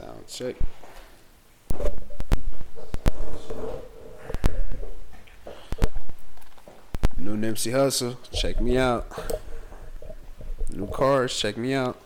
[0.00, 0.56] Sound check.
[7.18, 9.06] New Nipsey Hussle, check me out.
[10.70, 12.00] New cars, check me out.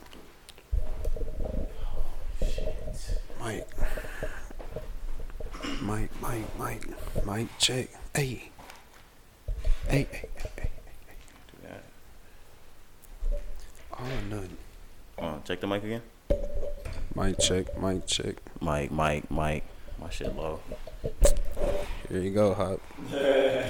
[3.38, 3.68] Mike.
[5.80, 6.86] Mike, Mike, Mike,
[7.24, 7.90] Mike, check.
[8.12, 8.50] Hey.
[9.88, 10.70] Hey, hey, hey,
[11.62, 11.76] hey.
[13.92, 14.56] Oh, nothing.
[15.16, 16.02] Uh, check the mic again.
[17.16, 18.36] Mic check, mic check.
[18.60, 19.62] Mic, mic, mic.
[20.00, 20.60] My shit low.
[22.08, 22.80] Here you go, Hop.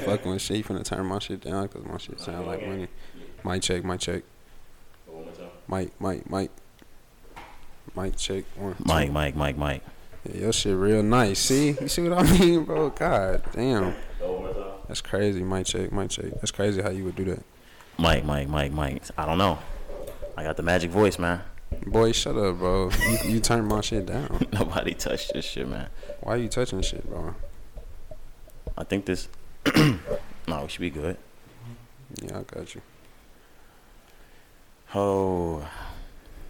[0.04, 2.88] Fucking with shit, you finna turn my shit down because my shit sound like money.
[3.44, 4.22] Mic check, mic check.
[5.68, 6.50] Mic, mic, mic.
[7.94, 8.44] Mic check.
[8.56, 8.76] One.
[8.84, 9.82] Mic, mic, mic, mic.
[10.24, 11.38] Yeah, your shit real nice.
[11.38, 11.76] See?
[11.80, 12.90] You see what I mean, bro?
[12.90, 13.94] God damn.
[14.88, 15.42] That's crazy.
[15.42, 16.32] Mic check, mic check.
[16.40, 17.42] That's crazy how you would do that.
[17.98, 19.02] Mic, mic, mic, mic.
[19.18, 19.58] I don't know.
[20.36, 21.42] I got the magic voice, man.
[21.94, 22.90] Boy, shut up, bro.
[23.08, 24.48] You, you turned my shit down.
[24.52, 25.86] Nobody touched this shit, man.
[26.22, 27.36] Why are you touching shit, bro?
[28.76, 29.28] I think this.
[29.76, 29.98] no,
[30.48, 31.16] we should be good.
[32.20, 32.80] Yeah, I got you.
[34.92, 35.64] Oh,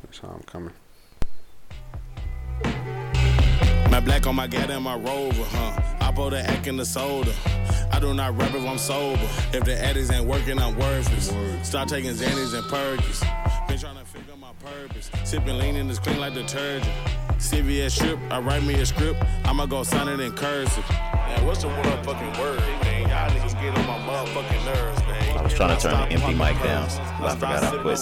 [0.02, 0.72] That's how I'm coming.
[3.90, 5.78] My black on my gat and my rover, huh?
[6.00, 7.34] I bought the act in the soda.
[7.92, 9.28] I do not rap if I'm sober.
[9.52, 11.34] If the addicts ain't working, I'm worthless.
[11.68, 13.20] Start taking Xannies and Perkins.
[13.68, 14.23] Been trying to figure my
[14.64, 15.10] purpose.
[15.24, 16.90] Sipping lean in this clean like detergent.
[17.38, 19.22] CVS strip, I write me a script.
[19.44, 20.88] I'ma go sign it in cursive.
[20.90, 23.02] Man, what's the motherfucking word, man?
[23.02, 25.38] Y'all niggas get on my motherfucking nerves, man.
[25.38, 26.88] I was trying to turn the empty mic down,
[27.20, 27.98] but I forgot I put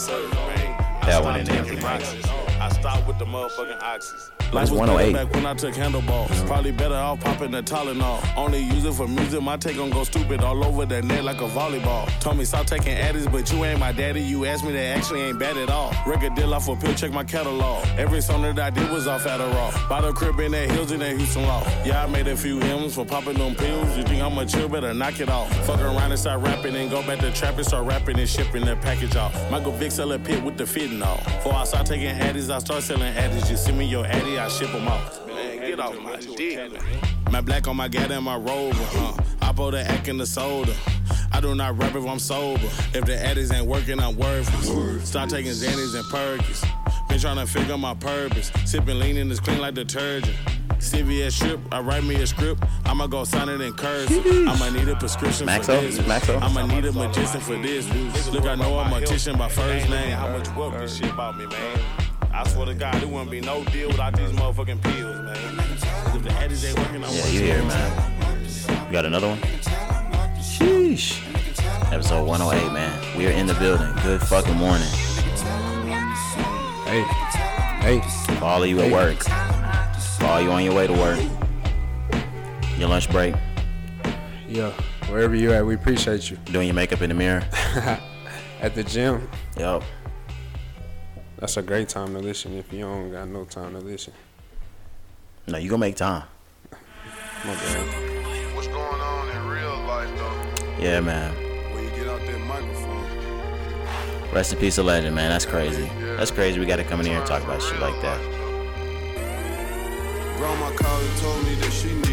[1.06, 2.41] that one in the empty mic.
[2.62, 4.30] I stopped with the motherfucking oxys.
[4.52, 5.12] Life was 108.
[5.14, 6.44] back when I took handlebars.
[6.44, 8.22] Probably better off popping the Tylenol.
[8.36, 9.42] Only use it for music.
[9.42, 12.06] My take gon' go stupid all over the net like a volleyball.
[12.20, 14.20] Told me stop taking addies, but you ain't my daddy.
[14.20, 15.92] You asked me that actually ain't bad at all.
[16.06, 17.84] Record deal off a pill, check my catalog.
[17.96, 19.88] Every song that I did was off Adderall.
[19.88, 21.66] Bought a crib in that hills in that Houston law.
[21.84, 23.96] Yeah, I made a few hymns for popping them pills.
[23.96, 24.68] You think I'ma chill?
[24.68, 25.50] Better knock it off.
[25.66, 27.64] Fuck around and start rapping and go back to trapping.
[27.64, 29.34] Start rapping and shipping the package off.
[29.50, 31.24] Michael Vick sell a pit with the fentanyl.
[31.24, 33.48] Before I start taking addies, I start selling addies.
[33.48, 35.26] Just send me your addy, I ship them off.
[35.26, 36.70] Man, get off my dick.
[37.30, 39.16] My black on my gat and my rover, huh?
[39.40, 40.74] I bought the act in the soda.
[41.32, 42.66] I do not rap if I'm sober.
[42.92, 45.08] If the addicts ain't working, I'm worthless.
[45.08, 46.62] Start taking Xannies and Perkins.
[47.08, 48.52] Been trying to figure my purpose.
[48.66, 50.36] Sipping lean in this clean like detergent.
[50.78, 52.62] CVS strip, I write me a script.
[52.84, 54.26] I'ma go sign it in cursive.
[54.26, 55.76] I'ma need a prescription Maxo?
[55.76, 55.98] for this.
[56.00, 56.42] Maxo?
[56.42, 57.88] I'ma need a magician for this.
[58.30, 60.10] Look, I know I'm a magician by first name.
[60.10, 62.11] How much work this shit about me, man?
[62.34, 65.36] I swear to God, there wouldn't be no deal without these motherfucking pills, man.
[66.16, 68.86] If the addicts ain't working, I'm Yeah, you here, man.
[68.86, 69.38] You got another one?
[70.40, 71.20] Sheesh.
[71.92, 73.18] Episode 108, man.
[73.18, 73.92] We are in the building.
[74.02, 74.88] Good fucking morning.
[76.86, 77.02] Hey.
[77.82, 78.00] Hey.
[78.38, 79.18] For all of you at work.
[80.18, 81.20] For all you on your way to work.
[82.78, 83.34] Your lunch break.
[84.48, 84.70] Yeah.
[85.08, 86.38] Wherever you at, we appreciate you.
[86.46, 87.44] Doing your makeup in the mirror.
[88.62, 89.28] At the gym,
[89.58, 89.82] Yup.
[91.42, 94.12] That's a great time to listen if you don't got no time to listen.
[95.48, 96.22] No, you gonna make time.
[97.44, 98.54] My bad.
[98.54, 100.80] What's going on in real life though?
[100.80, 101.34] Yeah, man.
[101.74, 105.30] When you get out that microphone, Rest in peace, a legend, man.
[105.30, 105.90] That's crazy.
[106.16, 106.60] That's crazy.
[106.60, 108.20] We gotta come in here and talk about shit like that.
[110.36, 112.11] grandma called and told me that she need a new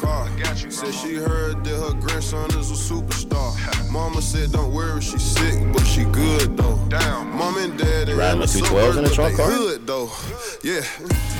[0.00, 0.28] car.
[0.38, 3.50] Got you, Said she heard that her grandson is a superstar.
[3.90, 6.78] Mama said don't worry, she sick, but she good though.
[6.88, 7.36] Damn.
[7.36, 9.46] Mom and dad You are riding in the with 212s in the suburbs, trunk but
[9.46, 9.60] they car?
[9.60, 10.10] Hood though.
[10.62, 10.84] Yeah.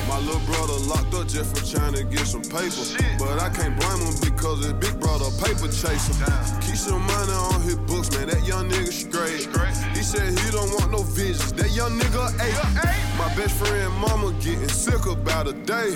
[0.07, 2.83] My little brother locked up just for trying to get some paper.
[3.17, 6.13] But I can't blame him because his big brother paper chaser.
[6.61, 8.27] Keep some money on his books, man.
[8.27, 9.47] That young nigga straight.
[9.95, 11.53] He said he don't want no visions.
[11.53, 13.01] That young nigga ate.
[13.17, 15.95] My best friend mama getting sick about a day.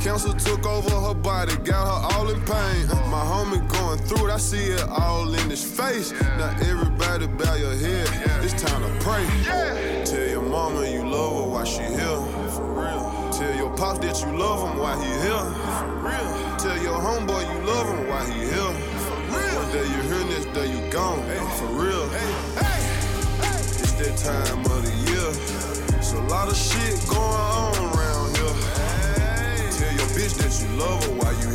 [0.00, 2.86] Cancer took over her body, got her all in pain.
[3.10, 6.12] My homie going through it, I see it all in his face.
[6.38, 8.08] Now everybody bow your head,
[8.44, 9.24] it's time to pray.
[10.04, 12.20] Tell your mama you love her while she here.
[12.54, 13.30] For real.
[13.32, 15.46] Tell your pops that you love him while he here.
[15.78, 16.56] For real.
[16.58, 18.74] Tell your homeboy you love him while he here.
[19.06, 19.54] For real.
[19.60, 21.22] One day you here, next day you gone.
[21.58, 22.06] For real.
[23.82, 25.30] It's that time of the year.
[25.98, 28.54] It's a lot of shit going on around here.
[29.78, 31.53] Tell your bitch that you love her while you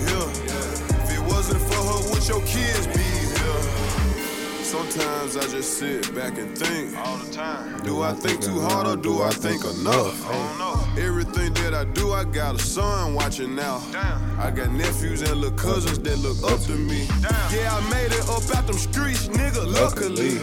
[2.20, 4.64] for your kids be here?
[4.64, 6.96] Sometimes I just sit back and think.
[6.98, 7.82] All the time.
[7.84, 10.28] Do I think too hard or do I think enough?
[10.28, 11.02] I don't know.
[11.02, 13.82] Everything that I do, I got a son watching now.
[13.92, 14.40] Damn.
[14.40, 17.08] I got nephews and little cousins that look up to me.
[17.22, 17.54] Damn.
[17.54, 20.40] Yeah, I made it up out them streets, nigga, luckily.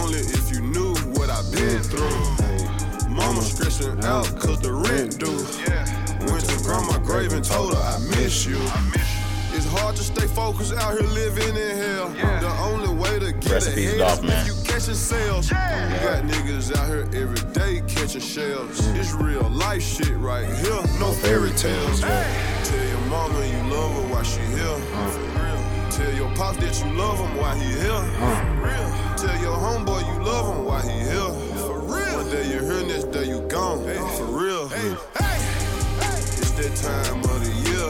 [0.00, 3.08] Only if you knew what I've been through.
[3.08, 5.46] Mama stressing out cause the rent due.
[5.70, 5.82] Yeah.
[7.12, 8.58] Raven told her, I miss you.
[8.94, 9.11] It's
[10.34, 12.08] hard to out here living in hell.
[12.40, 14.46] The only way to get Rest in peace, ahead Dolph, is man.
[14.46, 15.50] if you catching sales.
[15.50, 18.86] You got niggas out here every day catching shells.
[18.88, 22.00] It's real life shit right here, no fairy tales.
[22.00, 24.62] Tell your mama you love her while she here.
[24.66, 25.10] Uh.
[25.10, 25.90] For real.
[25.90, 27.92] Tell your pops that you love him while he here.
[27.92, 28.40] Uh.
[28.40, 29.16] For real.
[29.16, 31.58] Tell your homeboy you love him while he here.
[31.58, 32.16] For real.
[32.16, 33.78] One day you're here, next day you gone.
[34.16, 34.70] For real.
[34.72, 35.21] It's
[36.62, 37.88] that time of the year.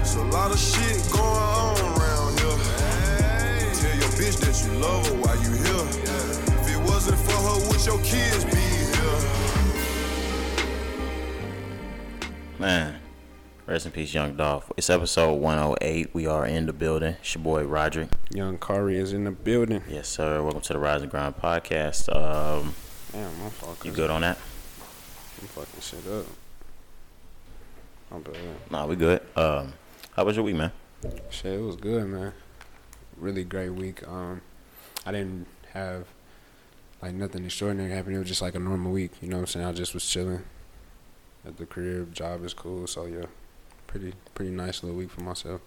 [0.00, 2.58] It's a lot of shit going on around here.
[3.74, 5.86] Tell your bitch that you love her while you here.
[6.62, 8.62] If it wasn't for her, would your kids be
[8.92, 9.18] here?
[12.60, 13.00] Man,
[13.66, 14.70] rest in peace, Young Dolph.
[14.76, 16.14] It's episode 108.
[16.14, 17.16] We are in the building.
[17.20, 18.10] It's your boy Roderick.
[18.30, 19.82] Young Kari is in the building.
[19.88, 20.44] Yes, sir.
[20.44, 22.08] Welcome to the Rise and Grind podcast.
[22.14, 22.72] Um,
[23.10, 23.84] Damn, my fault.
[23.84, 24.38] you good on that?
[25.42, 26.26] I'm fucking shit up.
[28.10, 28.36] I'm bad.
[28.70, 29.20] Nah, we good.
[29.36, 29.72] Um,
[30.12, 30.72] how was your week, man?
[31.30, 32.32] Shit, it was good, man.
[33.16, 34.06] Really great week.
[34.06, 34.42] Um,
[35.04, 36.06] I didn't have
[37.02, 38.14] like nothing extraordinary happen.
[38.14, 39.12] It was just like a normal week.
[39.20, 39.66] You know what I'm saying?
[39.66, 40.44] I just was chilling
[41.46, 42.06] at the career.
[42.12, 43.26] Job is cool, so yeah,
[43.86, 45.60] pretty pretty nice little week for myself.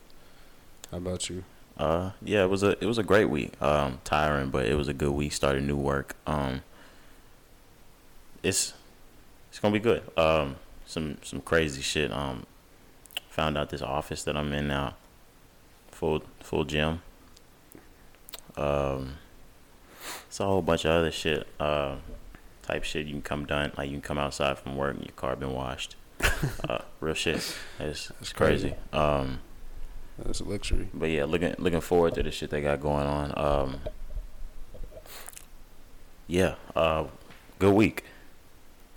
[0.91, 1.43] How about you?
[1.77, 3.61] Uh, yeah, it was a it was a great week.
[3.61, 5.33] Um, tiring, but it was a good week.
[5.33, 6.15] Started new work.
[6.25, 6.61] Um,
[8.43, 8.73] it's
[9.49, 10.03] it's gonna be good.
[10.17, 10.55] Um,
[10.89, 12.11] some some crazy shit.
[12.11, 12.45] Um,
[13.29, 14.95] found out this office that I'm in now,
[15.91, 17.01] full full gym.
[18.57, 19.17] Um,
[20.27, 21.47] it's a whole bunch of other shit.
[21.59, 21.97] Uh,
[22.63, 25.13] type shit you can come done like you can come outside from work and your
[25.13, 25.95] car been washed.
[26.67, 27.55] uh, real shit.
[27.79, 28.73] It's it's crazy.
[28.91, 29.39] Um.
[30.17, 30.89] That's a luxury.
[30.93, 33.33] But yeah, looking looking forward to the shit they got going on.
[33.37, 33.79] Um,
[36.27, 37.05] yeah, uh,
[37.57, 38.03] good week.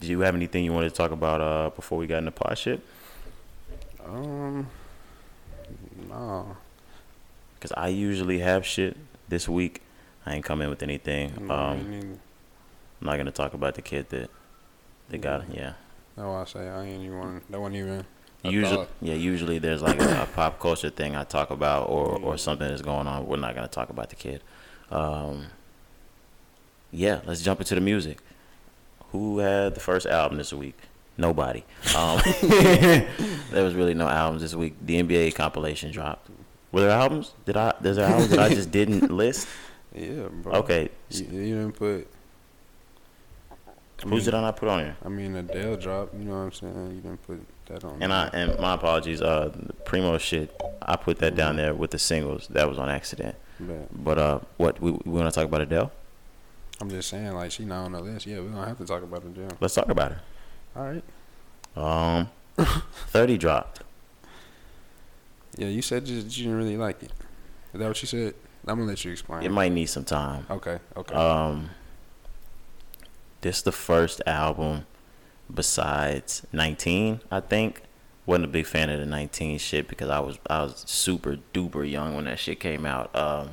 [0.02, 2.58] Did you have anything you wanted to talk about uh, before we got into pod
[2.58, 2.80] shit?
[4.04, 4.66] Um,
[6.08, 6.56] no,
[7.60, 8.96] Cause I usually have shit
[9.28, 9.80] this week.
[10.26, 11.46] I ain't come in with anything.
[11.46, 12.18] no, Um.
[13.00, 14.28] I'm not gonna talk about the kid that
[15.08, 15.44] they got.
[15.54, 15.74] Yeah,
[16.16, 17.40] That's why I say I ain't even.
[17.50, 18.04] That wasn't even.
[18.42, 18.88] usually, thought.
[19.00, 22.66] yeah, usually there's like a, a pop culture thing I talk about or or something
[22.68, 23.24] that's going on.
[23.28, 24.42] We're not gonna talk about the kid.
[24.90, 25.46] Um,
[26.90, 28.18] yeah, let's jump into the music.
[29.12, 30.76] Who had the first album this week?
[31.18, 31.64] Nobody.
[31.96, 34.74] Um, there was really no albums this week.
[34.84, 36.30] The NBA compilation dropped.
[36.72, 37.34] Were there albums?
[37.44, 37.74] Did I?
[37.80, 39.46] There's there albums that I just didn't list.
[39.94, 40.54] Yeah, bro.
[40.54, 42.08] Okay, You, you didn't put.
[43.60, 44.96] I who's mean, did I put on here?
[45.04, 46.14] I mean, Adele dropped.
[46.14, 46.90] You know what I'm saying?
[46.96, 48.02] You didn't put that on.
[48.02, 49.20] And I and my apologies.
[49.20, 50.58] Uh, the Primo shit.
[50.80, 52.48] I put that down there with the singles.
[52.48, 53.36] That was on accident.
[53.60, 55.92] But But uh, what we we want to talk about Adele?
[56.82, 58.26] I'm just saying, like, she not on the list.
[58.26, 59.56] Yeah, we don't have to talk about Adele.
[59.60, 60.20] Let's talk about her.
[60.74, 61.04] All right.
[61.76, 62.28] Um,
[63.06, 63.82] thirty dropped.
[65.56, 67.12] Yeah, you said you, you didn't really like it.
[67.72, 68.34] Is that what you said?
[68.66, 69.44] I'm gonna let you explain.
[69.44, 70.44] It might need some time.
[70.50, 70.80] Okay.
[70.96, 71.14] Okay.
[71.14, 71.70] Um,
[73.42, 74.86] this the first album
[75.54, 77.82] besides 19, I think.
[78.26, 81.88] Wasn't a big fan of the 19 shit because I was I was super duper
[81.88, 83.14] young when that shit came out.
[83.14, 83.50] Um,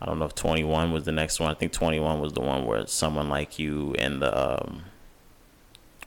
[0.00, 1.50] I don't know if 21 was the next one.
[1.50, 4.82] I think 21 was the one where someone like you and the um,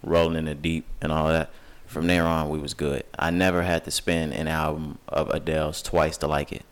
[0.02, 1.50] rolling in the deep and all that.
[1.86, 3.04] From there on, we was good.
[3.20, 6.64] I never had to spin an album of Adele's twice to like it.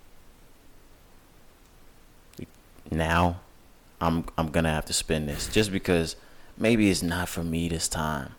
[2.89, 3.41] Now,
[4.01, 6.15] I'm I'm gonna have to spin this just because
[6.57, 8.31] maybe it's not for me this time.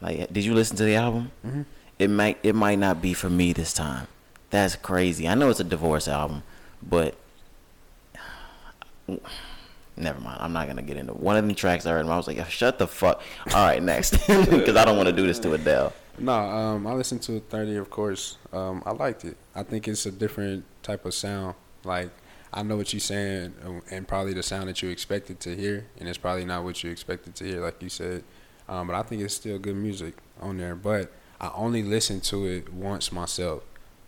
[0.00, 1.30] Like, did you listen to the album?
[1.46, 1.64] Mhm.
[1.98, 4.08] It might it might not be for me this time.
[4.50, 5.26] That's crazy.
[5.28, 6.42] I know it's a divorce album,
[6.82, 7.14] but
[9.96, 10.38] never mind.
[10.40, 12.06] I'm not gonna get into one of the tracks I heard.
[12.06, 13.22] I was like, shut the fuck.
[13.52, 15.92] All right, next, because I don't want to do this to Adele.
[16.18, 18.38] No, um, I listened to 30, of course.
[18.52, 19.36] Um, I liked it.
[19.54, 21.54] I think it's a different type of sound.
[21.84, 22.10] Like,
[22.54, 23.54] I know what you're saying,
[23.90, 26.90] and probably the sound that you expected to hear, and it's probably not what you
[26.90, 28.24] expected to hear, like you said.
[28.68, 30.74] Um, but I think it's still good music on there.
[30.74, 33.62] But I only listened to it once myself,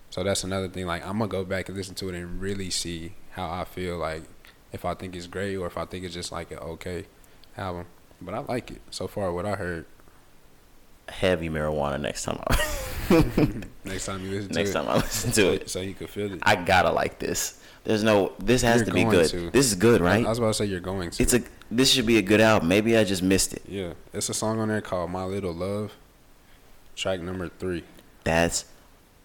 [0.08, 0.86] so that's another thing.
[0.86, 3.98] Like, I'm gonna go back and listen to it and really see how I feel.
[3.98, 4.22] Like,
[4.72, 7.06] if I think it's great or if I think it's just like an okay
[7.56, 7.86] album.
[8.20, 9.32] But I like it so far.
[9.32, 9.86] What I heard.
[11.08, 12.38] Heavy marijuana next time.
[12.48, 12.54] I,
[13.84, 14.72] Next time you listen to next it.
[14.74, 15.70] time I listen to it.
[15.70, 16.40] so you could feel it.
[16.42, 17.62] I gotta like this.
[17.84, 18.32] There's no.
[18.38, 19.28] This has You're to be good.
[19.30, 19.50] to.
[19.50, 20.26] This is good, right?
[20.26, 21.22] I was about to say you're going to.
[21.22, 21.40] It's a.
[21.70, 22.68] This should be a good album.
[22.68, 23.62] Maybe I just missed it.
[23.66, 23.94] yeah.
[24.12, 25.92] It's a song on there called "My Little Love,"
[26.94, 27.84] track number three,
[28.24, 28.66] That's.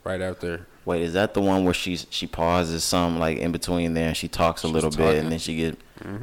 [0.06, 0.66] right after.
[0.86, 4.18] Wait, is that the one where she's she pauses some like in between there and
[4.18, 5.78] she talks a She's little bit and then she get.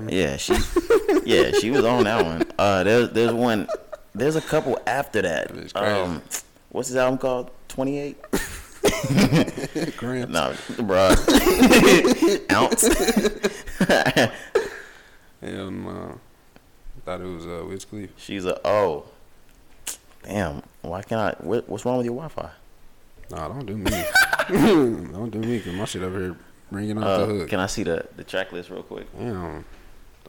[0.09, 0.55] Yeah, she.
[1.25, 2.43] yeah, she was on that one.
[2.59, 3.69] Uh, there's there's one.
[4.15, 5.49] There's a couple after that.
[5.49, 5.93] That is crazy.
[5.93, 6.23] Um,
[6.71, 7.51] what's his album called?
[7.69, 8.21] 28.
[9.97, 10.29] Grams.
[10.29, 10.53] No,
[10.83, 11.17] bruh.
[12.53, 12.89] Ounce.
[15.41, 16.21] Hell no.
[17.05, 18.13] Thought it was uh, Wiz Khalifa.
[18.19, 19.05] She's a oh.
[20.23, 20.63] Damn.
[20.83, 21.45] Why can't I?
[21.45, 22.51] What, what's wrong with your Wi-Fi?
[23.31, 23.91] Nah, don't do me.
[24.49, 26.37] don't do me, because my shit over here
[26.71, 27.49] ringing off Uh, the hook.
[27.49, 29.07] can I see the the track list real quick?
[29.17, 29.65] Damn.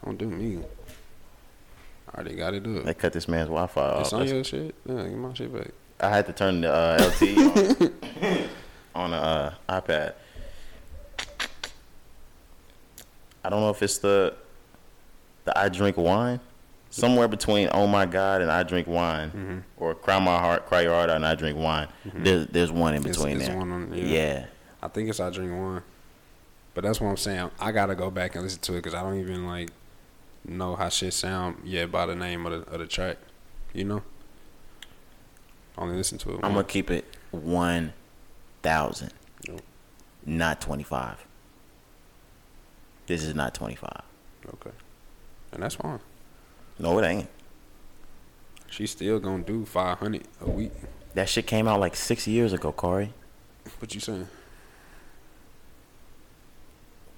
[0.04, 0.62] Don't do me.
[2.08, 2.84] I already got it up.
[2.84, 4.00] They cut this man's Wi-Fi off.
[4.02, 4.74] It's on your shit?
[4.86, 5.68] Yeah, get my shit back.
[6.00, 7.92] I had to turn the uh, LTE
[8.94, 10.14] on, on the uh, iPad.
[13.44, 14.34] I don't know if it's the
[15.44, 16.38] the I drink wine,
[16.92, 19.58] somewhere between Oh my God and I drink wine, Mm-hmm.
[19.78, 21.88] or Cry My Heart, Cry Your Heart Out and I drink wine.
[22.04, 23.56] There's there's one in between it's there.
[23.56, 24.04] one on- yeah.
[24.04, 24.46] yeah.
[24.82, 25.82] I think it's I Drink wine,"
[26.74, 27.50] But that's what I'm saying.
[27.60, 29.70] I gotta go back and listen to it because I don't even like
[30.44, 33.16] know how shit sound yet by the name of the, of the track.
[33.72, 34.02] You know?
[35.78, 36.40] Only listen to it.
[36.42, 37.92] I'm gonna keep it one
[38.62, 39.12] thousand,
[40.26, 41.24] not twenty five.
[43.06, 44.02] This is not twenty five.
[44.54, 44.70] Okay.
[45.52, 46.00] And that's fine.
[46.82, 47.28] No, it ain't.
[48.68, 50.72] She's still gonna do 500 a week.
[51.14, 53.12] That shit came out like six years ago, Corey.
[53.78, 54.26] What you saying?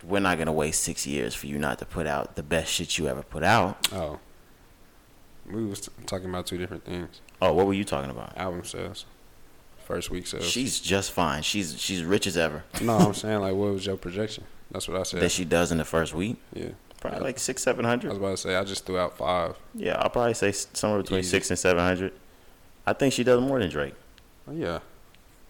[0.05, 2.99] We're not gonna wait six years for you not to put out the best shit
[2.99, 3.89] you ever put out.
[3.91, 4.19] Oh.
[5.51, 7.23] We was t- talking about two different things.
[7.41, 8.37] Oh, what were you talking about?
[8.37, 9.07] Album sales.
[9.87, 10.47] First week sales.
[10.47, 11.43] She's just fine.
[11.43, 12.65] She's she's rich as ever.
[12.83, 14.45] no, I'm saying like what was your projection?
[14.71, 15.21] That's what I said.
[15.21, 16.71] That she does in the first week, yeah.
[17.05, 19.57] Probably like six, seven I was about to say I just threw out five.
[19.75, 21.31] Yeah, I'll probably say somewhere between Easy.
[21.31, 22.13] six and seven hundred.
[22.87, 23.95] I think she does more than Drake.
[24.49, 24.81] Oh, yeah.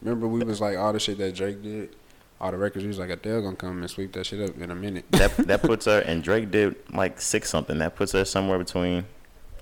[0.03, 1.95] Remember we was like all the shit that Drake did,
[2.41, 2.85] all the records.
[2.85, 5.05] We was like Adele gonna come and sweep that shit up in a minute.
[5.13, 7.79] That that puts her and Drake did like six something.
[7.79, 9.05] That puts her somewhere between,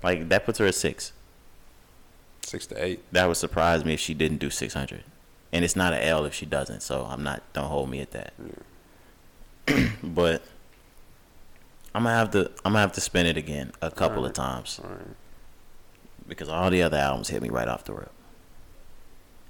[0.01, 1.13] like that puts her at six.
[2.41, 3.03] Six to eight.
[3.11, 5.03] That would surprise me if she didn't do six hundred,
[5.51, 6.81] and it's not an L if she doesn't.
[6.81, 7.43] So I'm not.
[7.53, 8.33] Don't hold me at that.
[10.03, 10.43] but
[11.95, 12.49] I'm gonna have to.
[12.65, 14.99] I'm gonna have to spin it again a couple of times All right.
[16.27, 18.11] because all the other albums hit me right off the rip.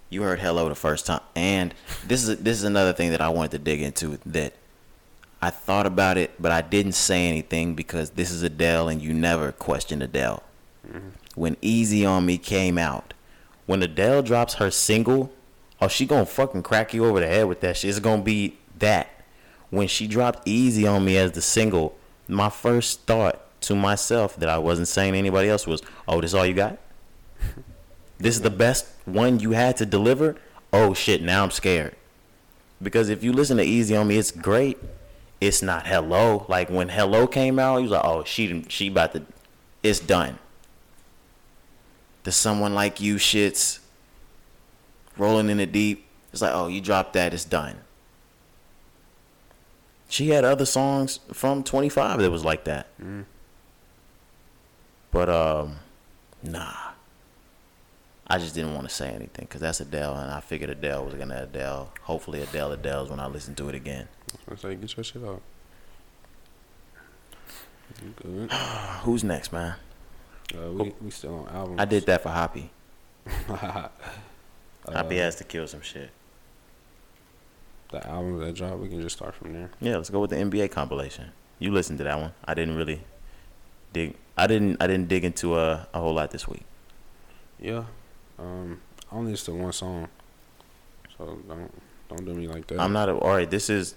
[0.09, 1.73] You heard "Hello" the first time, and
[2.05, 4.53] this is this is another thing that I wanted to dig into that
[5.41, 9.13] I thought about it, but I didn't say anything because this is Adele, and you
[9.13, 10.43] never question Adele.
[10.87, 11.09] Mm-hmm.
[11.35, 13.13] When "Easy on Me" came out,
[13.65, 15.31] when Adele drops her single,
[15.81, 17.89] oh, she gonna fucking crack you over the head with that shit.
[17.89, 19.09] It's gonna be that.
[19.69, 21.97] When she dropped "Easy on Me" as the single,
[22.33, 26.31] my first thought to myself that I wasn't saying to anybody else was, "Oh, this
[26.31, 26.77] is all you got?
[28.17, 30.35] This is the best one you had to deliver?
[30.71, 31.95] Oh shit, now I'm scared."
[32.81, 34.77] Because if you listen to "Easy on Me," it's great.
[35.39, 39.13] It's not "Hello." Like when "Hello" came out, you was like, "Oh, she she about
[39.13, 39.23] to,
[39.81, 40.39] it's done."
[42.23, 43.79] The "Someone Like You" shits,
[45.17, 46.05] rolling in the deep.
[46.31, 47.75] It's like, oh, you dropped that, it's done.
[50.13, 52.85] She had other songs from 25 that was like that.
[55.09, 55.77] But um,
[56.43, 56.71] nah.
[58.27, 61.15] I just didn't want to say anything because that's Adele, and I figured Adele was
[61.15, 61.91] gonna Adele.
[62.03, 64.07] Hopefully, Adele Adele's when I listen to it again.
[64.51, 65.23] I say get your shit
[68.15, 68.51] good?
[69.01, 69.73] Who's next, man?
[70.55, 71.81] Uh, we we still on albums.
[71.81, 72.69] I did that for Hoppy.
[74.85, 76.09] Uh, Hoppy has to kill some shit.
[77.93, 78.77] The album that drop.
[78.79, 79.69] We can just start from there.
[79.79, 81.31] Yeah, let's go with the NBA compilation.
[81.59, 82.33] You listened to that one.
[82.43, 83.01] I didn't really
[83.93, 84.15] dig.
[84.37, 84.77] I didn't.
[84.81, 86.63] I didn't dig into a, a whole lot this week.
[87.59, 87.85] Yeah.
[88.37, 88.81] Um,
[89.11, 90.07] I only listen to one song,
[91.17, 91.71] so don't
[92.09, 92.79] don't do me like that.
[92.79, 93.49] I'm not a, all right.
[93.49, 93.95] This is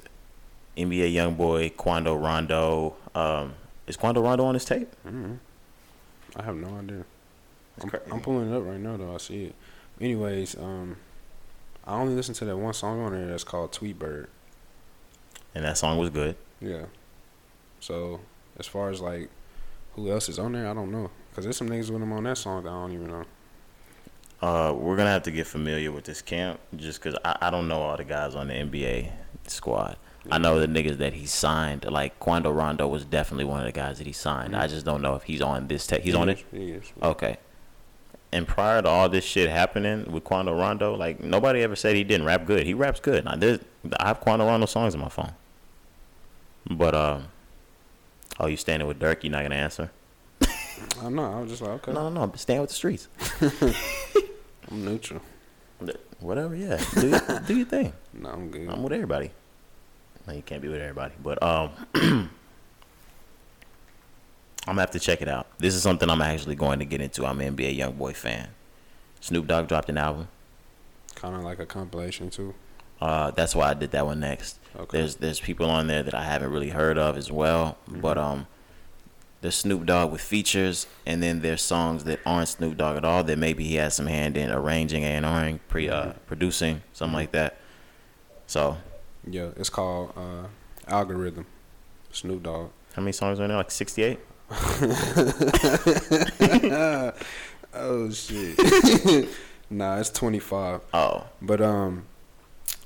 [0.77, 2.95] NBA YoungBoy Quando Rondo.
[3.15, 3.55] Um,
[3.87, 4.89] is Quando Rondo on his tape?
[5.07, 5.39] Mhm.
[6.37, 7.05] I have no idea.
[7.83, 7.91] I'm.
[8.13, 9.15] I'm pulling it up right now though.
[9.15, 9.55] I see it.
[10.01, 10.97] Anyways, um,
[11.87, 14.27] I only listened to that one song on there that's called Tweetbird.
[15.55, 16.37] And that song was good.
[16.61, 16.87] Yeah.
[17.81, 18.21] So
[18.59, 19.31] as far as like
[19.95, 21.11] who else is on there, I don't know.
[21.35, 23.25] Cause there's some niggas with him on that song that I don't even know.
[24.43, 27.69] Uh, we're gonna have to get familiar with this camp just because I, I don't
[27.69, 29.11] know all the guys on the NBA
[29.47, 29.97] squad.
[30.31, 31.85] I know the niggas that he signed.
[31.91, 34.57] Like Quando Rondo was definitely one of the guys that he signed.
[34.57, 35.87] I just don't know if he's on this.
[35.87, 36.47] Te- he's He on is, it.
[36.53, 36.93] He is.
[37.01, 37.37] Okay.
[38.33, 42.05] And prior to all this shit happening with Quando Rondo, like nobody ever said he
[42.05, 42.67] didn't rap good.
[42.67, 43.25] He raps good.
[43.25, 43.61] Now, there's,
[43.99, 45.33] I have Quando Rondo songs in my phone.
[46.69, 47.29] But um,
[48.41, 49.23] oh, you standing with Durk?
[49.23, 49.91] You're not gonna answer?
[51.01, 51.33] I know.
[51.33, 52.33] I was just like, okay, No, no, no.
[52.35, 53.09] Stand with the streets.
[54.71, 55.23] I'm neutral.
[56.21, 56.57] Whatever.
[56.57, 56.83] Yeah.
[56.95, 57.93] Do do your thing.
[58.19, 58.69] No, I'm good.
[58.69, 59.31] I'm with everybody.
[60.27, 61.15] No, you can't be with everybody.
[61.23, 61.71] But um,
[64.67, 65.47] I'm gonna have to check it out.
[65.59, 67.25] This is something I'm actually going to get into.
[67.25, 68.49] I'm an NBA YoungBoy fan.
[69.21, 70.29] Snoop Dogg dropped an album.
[71.15, 72.55] Kind of like a compilation too.
[73.01, 74.59] Uh, that's why I did that one next.
[74.77, 74.99] Okay.
[74.99, 78.01] There's there's people on there that I haven't really heard of as well, Mm-hmm.
[78.01, 78.47] but um,
[79.41, 83.23] there's Snoop Dogg with features, and then there's songs that aren't Snoop Dogg at all
[83.25, 86.19] that maybe he has some hand in arranging and ing pre uh, Mm-hmm.
[86.27, 87.59] producing something like that.
[88.47, 88.79] So
[89.29, 90.47] Yeah, it's called uh,
[90.89, 91.47] Algorithm.
[92.13, 92.71] Snoop Dogg.
[92.95, 93.57] how many songs are there?
[93.57, 94.19] Like 68.
[97.79, 99.29] Oh shit.
[99.71, 100.81] nah, it's 25.
[100.95, 102.07] Oh, But um,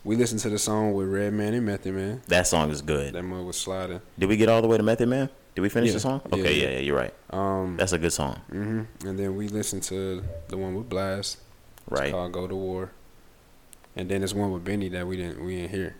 [0.02, 2.22] we listened to the song with Redman and Method Man.
[2.26, 3.14] that song is good.
[3.14, 4.00] That mother was sliding.
[4.18, 5.28] Did we get all the way to Method Man?
[5.54, 5.94] Did we finish Yeah.
[5.94, 6.20] the song?
[6.32, 6.64] Okay, yeah.
[6.66, 7.14] yeah, yeah, you're right.
[7.30, 9.06] Um, That's a good song, Mm-hmm.
[9.08, 11.38] and then we listened to the one with Blast.
[11.90, 12.10] It's right?
[12.12, 12.90] called Go to War.
[13.96, 15.96] And then there's one with Benny that we didn't we didn't hear.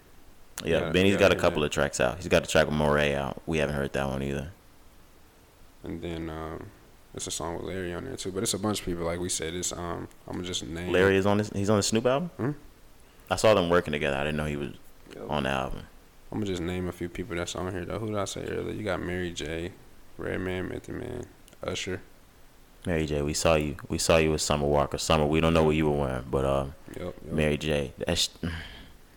[0.64, 2.16] Yeah, Benny's got a couple of tracks out.
[2.16, 3.40] He's got a track with Moray out.
[3.46, 4.50] We haven't heard that one either.
[5.84, 6.66] And then um,
[7.12, 8.32] there's a song with Larry on there too.
[8.32, 9.04] But it's a bunch of people.
[9.04, 11.50] Like we said, it's um, I'm gonna just name Larry is on this.
[11.50, 12.30] He's on the Snoop album.
[12.36, 12.50] Hmm?
[13.30, 14.16] I saw them working together.
[14.16, 14.70] I didn't know he was
[15.28, 15.82] on the album.
[16.32, 17.98] I'm gonna just name a few people that's on here though.
[17.98, 18.72] Who did I say earlier?
[18.74, 19.72] You got Mary J,
[20.18, 21.24] Redman, Method Man,
[21.62, 22.00] Usher.
[22.86, 23.20] Mary J.
[23.22, 23.76] We saw you.
[23.88, 24.96] We saw you with Summer Walker.
[24.98, 25.26] Summer.
[25.26, 26.98] We don't know what you were wearing, but uh, Yep.
[27.04, 27.24] yep.
[27.32, 27.92] Mary J.
[27.98, 28.28] That sh-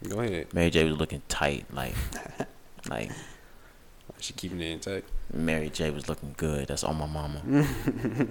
[0.10, 0.53] Go ahead.
[0.53, 0.84] Mary J.
[0.84, 1.65] was looking tight.
[1.74, 1.96] Like,
[2.89, 3.10] like
[4.20, 5.10] She keeping it intact.
[5.33, 5.89] Mary J.
[5.91, 6.67] was looking good.
[6.67, 7.41] That's on my mama.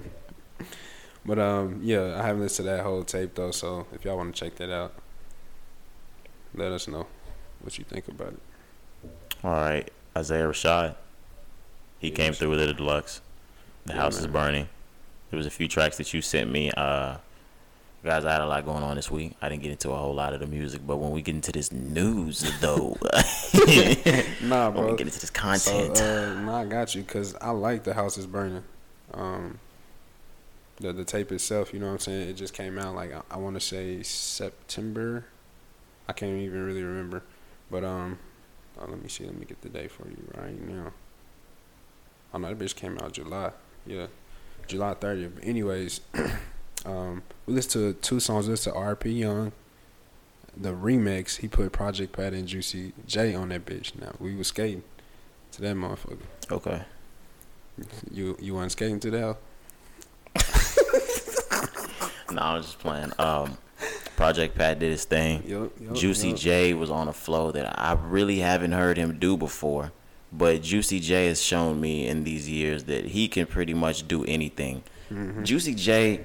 [1.25, 3.51] But um, yeah, I haven't listened to that whole tape though.
[3.51, 4.93] So if y'all want to check that out,
[6.53, 7.07] let us know
[7.61, 8.39] what you think about it.
[9.41, 10.95] All right, Isaiah Rashad.
[11.99, 13.21] He Yeah, came through with it at deluxe.
[13.85, 14.67] The Yeah, house is burning.
[15.29, 16.71] There was a few tracks that you sent me.
[16.75, 17.17] Uh,
[18.03, 19.35] guys, I had a lot going on this week.
[19.41, 21.51] I didn't get into a whole lot of the music, but when we get into
[21.51, 22.97] this news, though,
[24.41, 27.51] Nah, when we get into this So, content, uh, nah, I got you because I
[27.51, 28.63] like the house is burning.
[29.13, 29.59] Um,
[30.79, 32.29] the the tape itself, you know what I'm saying?
[32.29, 35.25] It just came out like I, I want to say September.
[36.07, 37.23] I can't even really remember,
[37.71, 38.19] but um,
[38.79, 39.23] oh, let me see.
[39.23, 40.91] Let me get the date for you right now.
[42.33, 43.51] Oh no, that bitch came out July.
[43.85, 44.07] Yeah,
[44.67, 45.35] July 30th.
[45.35, 46.01] But anyways,
[46.85, 48.47] um, we listened to two songs.
[48.47, 49.51] We listened to RP Young.
[50.55, 53.99] The remix, he put Project Pat and Juicy J on that bitch.
[53.99, 54.83] Now we was skating
[55.51, 56.19] to that motherfucker.
[56.51, 56.83] okay.
[58.11, 59.37] You you wasn't skating to that?
[62.31, 63.11] No, I was just playing.
[63.19, 63.57] Um,
[64.15, 65.43] Project Pat did his thing.
[65.45, 66.37] Yup, yup, Juicy yup.
[66.37, 69.91] J was on a flow that I really haven't heard him do before.
[70.31, 74.25] But Juicy J has shown me in these years that he can pretty much do
[74.25, 74.81] anything.
[75.11, 75.43] Mm-hmm.
[75.43, 76.21] Juicy J,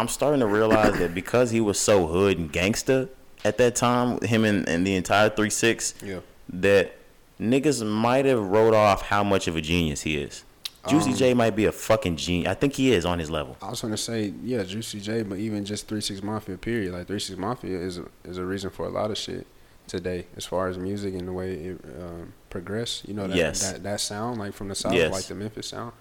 [0.00, 3.08] I'm starting to realize that because he was so hood and gangster
[3.44, 6.20] at that time, him and, and the entire 3 6, Yeah.
[6.48, 6.96] that
[7.40, 10.44] niggas might have wrote off how much of a genius he is.
[10.88, 12.48] Juicy Um, J might be a fucking genius.
[12.50, 13.56] I think he is on his level.
[13.60, 17.06] I was gonna say yeah, Juicy J, but even just Three Six Mafia period, like
[17.06, 19.46] Three Six Mafia is a, is a reason for a lot of shit
[19.86, 23.06] today as far as music and the way it um, progressed.
[23.06, 23.70] You know that, Yes.
[23.72, 25.12] that that sound like from the south, Yes.
[25.12, 25.92] like the Memphis sound.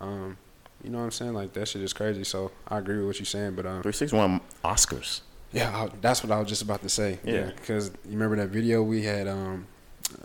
[0.00, 0.36] Um,
[0.82, 1.34] you know what I'm saying?
[1.34, 2.24] Like that shit is crazy.
[2.24, 5.20] So I agree with what you're saying, but um, 3 6 won Oscars.
[5.52, 7.18] Yeah, I, that's what I was just about to say.
[7.24, 7.34] Yeah.
[7.34, 9.66] Yeah, because you remember that video we had um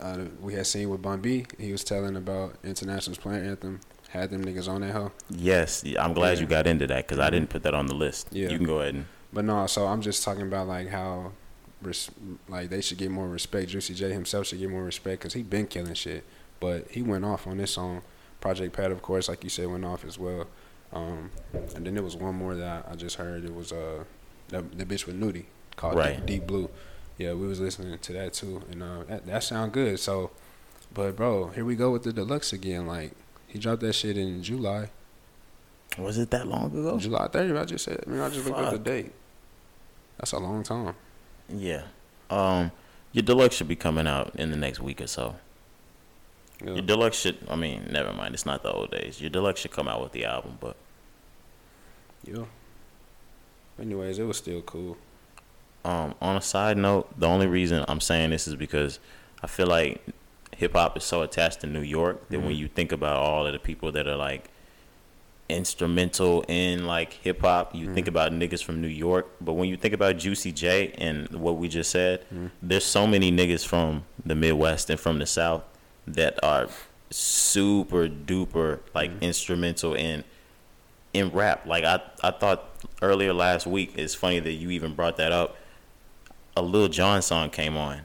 [0.00, 1.46] uh, we had seen with Bun B.
[1.58, 3.80] He was telling about International's playing anthem.
[4.10, 5.12] Had them niggas on that hoe.
[5.30, 6.42] Yes, I'm glad Yeah.
[6.42, 8.28] you got into that because I didn't put that on the list.
[8.32, 8.48] Yeah.
[8.48, 9.06] You can go ahead and.
[9.32, 11.32] But no, so I'm just talking about like how,
[11.82, 12.10] res-
[12.48, 13.68] like they should get more respect.
[13.68, 16.24] Juicy J himself should get more respect because he been killing shit.
[16.58, 18.00] But he went off on this song.
[18.40, 20.46] Project Pat, of course, like you said, went off as well.
[20.92, 21.30] Um,
[21.74, 23.44] and then there was one more that I just heard.
[23.44, 24.04] It was uh,
[24.48, 25.44] the, the bitch with Nudie
[25.76, 26.16] called Right.
[26.18, 26.70] Deep, Deep Blue.
[27.18, 29.98] Yeah, we was listening to that too, and uh, that that sound good.
[29.98, 30.30] So,
[30.94, 32.86] but bro, here we go with the deluxe again.
[32.86, 33.12] Like
[33.48, 34.90] he dropped that shit in July,
[35.98, 36.96] Was it that long ago?
[36.98, 37.60] July 30th.
[37.60, 38.04] I just said.
[38.06, 39.12] I mean, I just looked at the date.
[40.18, 40.94] That's a long time.
[41.48, 41.82] Yeah.
[42.30, 42.70] Um,
[43.12, 45.36] your deluxe should be coming out in the next week or so.
[46.64, 46.72] Yeah.
[46.72, 47.38] Your deluxe should.
[47.48, 48.34] I mean, never mind.
[48.34, 49.20] It's not the old days.
[49.20, 50.76] Your deluxe should come out with the album, but
[52.24, 52.44] Yeah.
[53.80, 54.96] Anyways, it was still cool.
[55.84, 58.98] Um, on a side note, the only reason I'm saying this is because
[59.42, 60.04] I feel like
[60.56, 62.58] hip hop is so attached to New York that when mm-hmm.
[62.58, 64.50] you think about all of the people that are like
[65.48, 68.16] instrumental in like hip hop, you think mm-hmm.
[68.16, 69.28] about niggas from New York.
[69.40, 72.48] But when you think about Juicy J and what we just said, mm-hmm.
[72.60, 75.62] there's so many niggas from the Midwest and from the South
[76.14, 76.68] that are
[77.10, 79.24] super duper like mm-hmm.
[79.24, 80.24] instrumental in
[81.12, 81.66] in rap.
[81.66, 82.64] Like I, I thought
[83.02, 83.92] earlier last week.
[83.96, 85.56] It's funny that you even brought that up.
[86.56, 88.02] A Lil Jon song came on,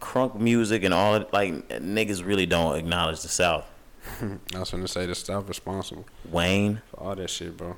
[0.00, 1.24] crunk music and all.
[1.32, 3.66] Like niggas really don't acknowledge the South.
[4.54, 7.76] I was gonna say the South responsible Wayne, for all that shit, bro.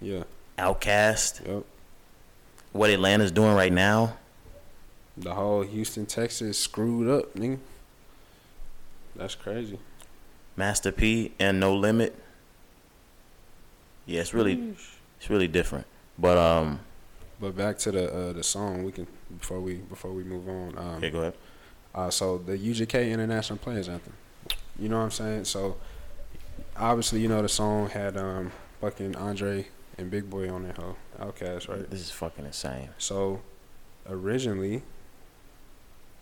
[0.00, 0.24] Yeah.
[0.58, 1.46] Outkast.
[1.46, 1.64] Yep.
[2.72, 4.16] what Atlanta's doing right now.
[5.16, 7.58] The whole Houston, Texas screwed up, nigga.
[9.18, 9.78] That's crazy.
[10.56, 12.14] Master P and No Limit.
[14.06, 14.74] Yeah, it's really
[15.18, 15.86] it's really different.
[16.18, 16.80] But um
[17.40, 19.06] But back to the uh, the song, we can
[19.38, 20.78] before we before we move on.
[20.78, 21.34] Um, okay, go ahead.
[21.94, 24.14] Uh, so the UGK International Players Anthem.
[24.78, 25.44] You know what I'm saying?
[25.44, 25.76] So
[26.76, 29.66] obviously, you know the song had um fucking Andre
[29.98, 30.96] and Big Boi on it, ho.
[31.20, 31.90] Outkast, right?
[31.90, 32.90] This is fucking insane.
[32.98, 33.40] So
[34.08, 34.82] originally,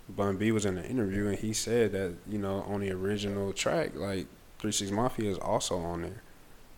[0.08, 3.52] Bun B was in an interview and he said that you know on the original
[3.52, 4.26] track, like
[4.58, 6.22] Three Six Mafia is also on there.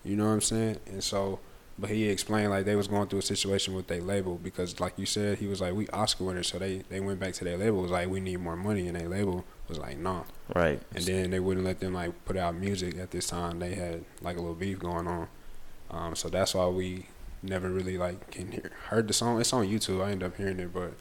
[0.05, 0.79] You know what I'm saying?
[0.87, 1.39] And so,
[1.79, 4.95] but he explained like they was going through a situation with their label because, like
[4.97, 7.59] you said, he was like we Oscar winners, so they they went back to their
[7.59, 10.23] label was like we need more money, and their label was like nah.
[10.55, 10.81] Right.
[10.95, 13.59] And then they wouldn't let them like put out music at this time.
[13.59, 15.29] They had like a little beef going on.
[15.91, 17.07] Um, so that's why we
[17.43, 19.41] never really like can hear heard the song.
[19.41, 20.03] It's on YouTube.
[20.03, 20.95] I end up hearing it, but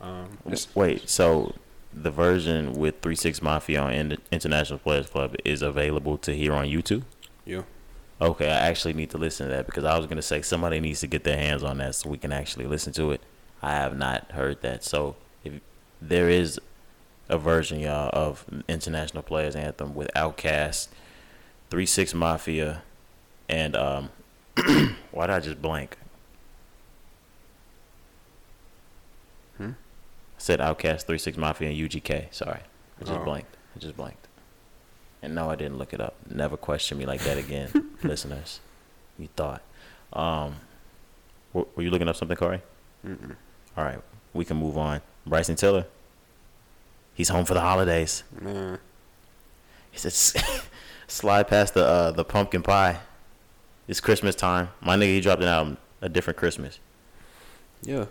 [0.00, 0.38] um,
[0.74, 1.54] Wait, so
[1.92, 6.52] the version with Three Six Mafia on In- International Players Club is available to hear
[6.52, 7.02] on YouTube?
[7.44, 7.62] yeah,
[8.20, 11.00] Okay, I actually need to listen to that because I was gonna say somebody needs
[11.00, 13.20] to get their hands on that so we can actually listen to it.
[13.62, 15.54] I have not heard that, so if
[16.00, 16.60] there is
[17.28, 20.88] a version, y'all, of International Players Anthem with Outkast,
[21.70, 22.82] Three Six Mafia,
[23.48, 24.10] and um,
[25.10, 25.96] why did I just blank?
[29.56, 29.70] Hmm?
[30.36, 32.32] I said Outkast, Three Six Mafia, and UGK.
[32.32, 32.60] Sorry,
[33.00, 33.24] I just Oh.
[33.24, 33.56] blanked.
[33.74, 34.28] I just blanked.
[35.22, 36.14] And no, I didn't look it up.
[36.30, 38.60] Never question me like that again, listeners.
[39.18, 39.62] You thought.
[40.12, 40.56] Um,
[41.54, 42.60] w- were you looking up something, Corey?
[43.04, 43.34] Mm-mm.
[43.76, 44.00] All right,
[44.34, 45.00] we can move on.
[45.26, 45.86] Bryson Tiller.
[47.14, 48.22] He's home for the holidays.
[48.40, 48.78] man.
[49.90, 50.12] He said,
[51.08, 53.00] "Slide past the uh, the pumpkin pie.
[53.88, 54.68] It's Christmas time.
[54.82, 56.78] My nigga, he dropped an album, a different Christmas.
[57.82, 58.06] Yeah,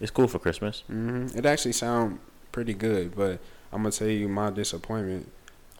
[0.00, 0.82] It's cool for Christmas.
[0.86, 2.18] hmm it actually sound
[2.52, 3.38] pretty good, but
[3.72, 5.30] I'm gonna tell you my disappointment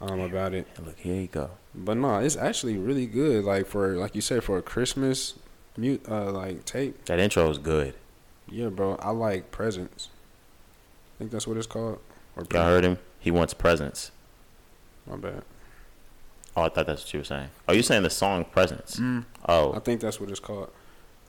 [0.00, 0.66] um about it.
[0.84, 1.50] Look, here you go.
[1.74, 3.44] But no, it's actually really good.
[3.44, 5.34] Like for like you said for a Christmas
[5.76, 7.04] mute uh like tape.
[7.06, 7.94] That intro is good.
[8.48, 8.96] Yeah, bro.
[8.96, 10.08] I like presents.
[11.14, 11.98] I think that's what it's called.
[12.36, 12.98] Or Y'all heard him?
[13.20, 14.10] He wants presents.
[15.06, 15.42] My bad.
[16.56, 17.48] Oh, I thought that's what you were saying.
[17.68, 19.00] Oh, you saying the song Presents?
[19.00, 20.70] I Oh, I think that's what it's called.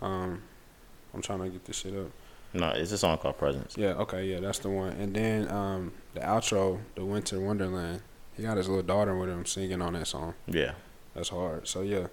[0.01, 0.43] Um,
[1.13, 2.11] I'm trying to get this shit up.
[2.55, 3.77] No, it's a song called Presents.
[3.77, 4.93] Yeah, okay, yeah, that's the one.
[4.93, 8.01] And then um, the outro, the Winter Wonderland.
[8.35, 10.33] He got his little daughter with him singing on that song.
[10.47, 10.73] Yeah.
[11.13, 11.67] That's hard.
[11.67, 12.07] So yeah,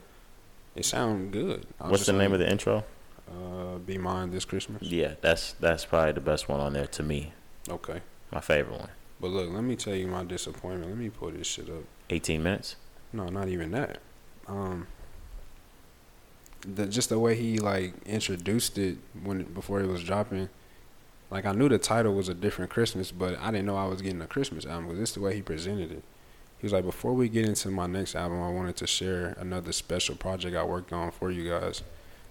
[0.76, 1.66] it sounds good.
[1.78, 2.84] What's the name of the intro?
[3.28, 4.82] Uh, Be Mine this Christmas.
[4.82, 7.32] Yeah, that's that's probably the best one on there to me.
[7.68, 8.00] Okay,
[8.30, 8.88] My favorite one.
[9.20, 10.88] but look, let me tell you my disappointment.
[10.90, 11.84] Let me pull this shit up.
[12.10, 12.76] 18 minutes.
[13.12, 13.98] No, not even that.
[14.48, 14.86] Um,
[16.62, 20.48] the just the way he like introduced it when before it was dropping.
[21.30, 24.02] Like I knew the title was a different Christmas, but I didn't know I was
[24.02, 26.02] getting a Christmas album because this is the way he presented it.
[26.58, 29.72] He was like, before we get into my next album, I wanted to share another
[29.72, 31.82] special project I worked on for you guys.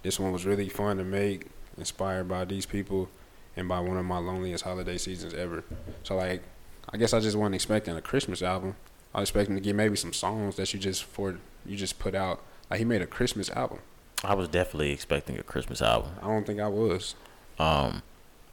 [0.02, 3.10] This one was really fun to make, inspired by these people,
[3.56, 5.64] and by one of my loneliest holiday seasons ever.
[6.02, 6.42] So like,
[6.90, 8.76] I guess I just wasn't expecting a Christmas album.
[9.14, 12.14] I was expecting to get maybe some songs that you just for you just put
[12.14, 12.40] out.
[12.70, 13.80] Like he made a Christmas album.
[14.24, 16.12] I was definitely expecting a Christmas album.
[16.22, 17.14] I don't think I was.
[17.58, 18.02] Um,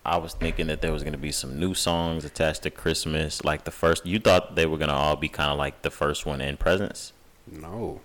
[0.05, 3.43] I was thinking that there was gonna be some new songs attached to Christmas.
[3.43, 6.25] Like the first, you thought they were gonna all be kind of like the first
[6.25, 7.13] one in Presents.
[7.51, 8.01] No,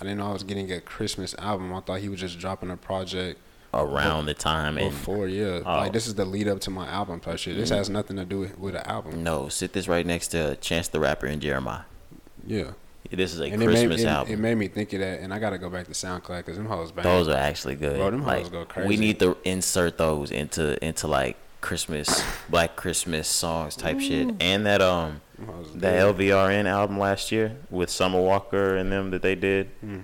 [0.00, 1.72] I didn't know I was getting a Christmas album.
[1.74, 3.38] I thought he was just dropping a project
[3.72, 5.28] around the time and before.
[5.28, 5.76] Yeah, Oh.
[5.76, 7.56] like this is the lead up to my album type shit.
[7.56, 9.22] This has nothing to do with, with an album.
[9.22, 11.84] no, sit this right next to Chance the Rapper and Jeremih.
[12.46, 12.72] Yeah,
[13.10, 14.32] This is a and it Christmas made, it, album.
[14.32, 16.66] it made me think of that, and I gotta go back to SoundCloud because them
[16.66, 17.02] hoes bang.
[17.02, 17.96] those are actually good.
[17.98, 18.88] Bro, them like, hoes go crazy.
[18.88, 24.64] We need to insert those into into like Christmas, Black Christmas songs type shit, and
[24.66, 26.16] that um Them hoes is that good.
[26.16, 29.68] LVRN album last year with Summer Walker and them that they did.
[29.80, 30.00] Hmm.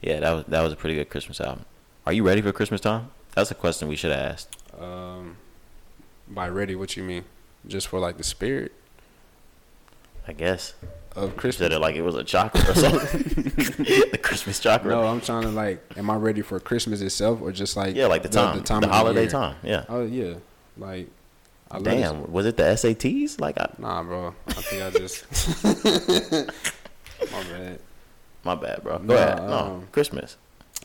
[0.00, 1.66] Yeah, that was that was a pretty good Christmas album.
[2.06, 3.10] Are you ready for Christmas time?
[3.34, 4.56] That's a question we should have asked.
[4.80, 5.36] Um,
[6.28, 7.24] by ready, what you mean?
[7.66, 8.72] Just for like the spirit
[10.28, 10.74] I guess.
[11.16, 11.72] Of Said Christmas?
[11.74, 13.22] it like it was a chocolate or something.
[14.12, 14.90] the Christmas chocolate.
[14.94, 15.82] No, I'm trying to like.
[15.96, 18.80] Am I ready for Christmas itself, or just like yeah, like the time, the, of
[18.82, 19.30] the holiday year?
[19.30, 19.56] time.
[19.62, 19.84] Yeah.
[19.88, 20.34] Oh yeah,
[20.76, 21.08] like.
[21.68, 23.40] I love Damn, was it the SATs?
[23.40, 24.32] Like, I, Nah, bro.
[24.46, 25.24] I think I just.
[27.32, 27.80] My bad.
[28.44, 28.98] my bad, bro.
[28.98, 29.36] Go Nah, ahead.
[29.48, 30.36] No, um, Christmas.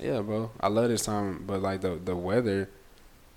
[0.02, 0.50] Yeah, bro.
[0.60, 2.70] I love this time, but like the the weather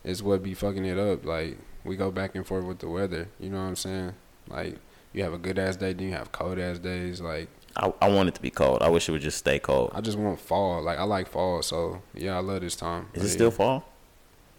[0.05, 1.25] is what be fucking it up.
[1.27, 3.29] Like we go back and forth with the weather.
[3.39, 4.15] You know what I'm saying?
[4.49, 4.79] Like
[5.15, 7.21] you have a good ass day, then you have cold ass days.
[7.21, 8.83] Like I, I want it to be cold.
[8.83, 9.93] I wish it would just stay cold.
[9.95, 10.83] I just want fall.
[10.83, 13.07] Like I like fall, so yeah, I love this time.
[13.15, 13.57] Is But it still yeah.
[13.57, 13.85] fall?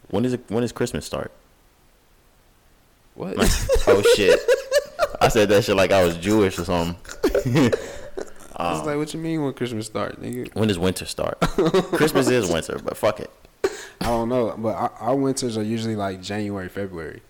[0.08, 0.44] When is it?
[0.48, 1.30] When does Christmas start?
[3.14, 3.36] What?
[3.86, 4.40] oh shit!
[5.20, 6.96] I said that shit like I was Jewish or something.
[8.58, 10.54] I was um, like, what you mean when Christmas start, nigga?
[10.54, 11.38] When does winter start?
[11.40, 13.30] Christmas is winter, but fuck it.
[14.00, 17.20] I don't know, but our, our winters are usually like January, February.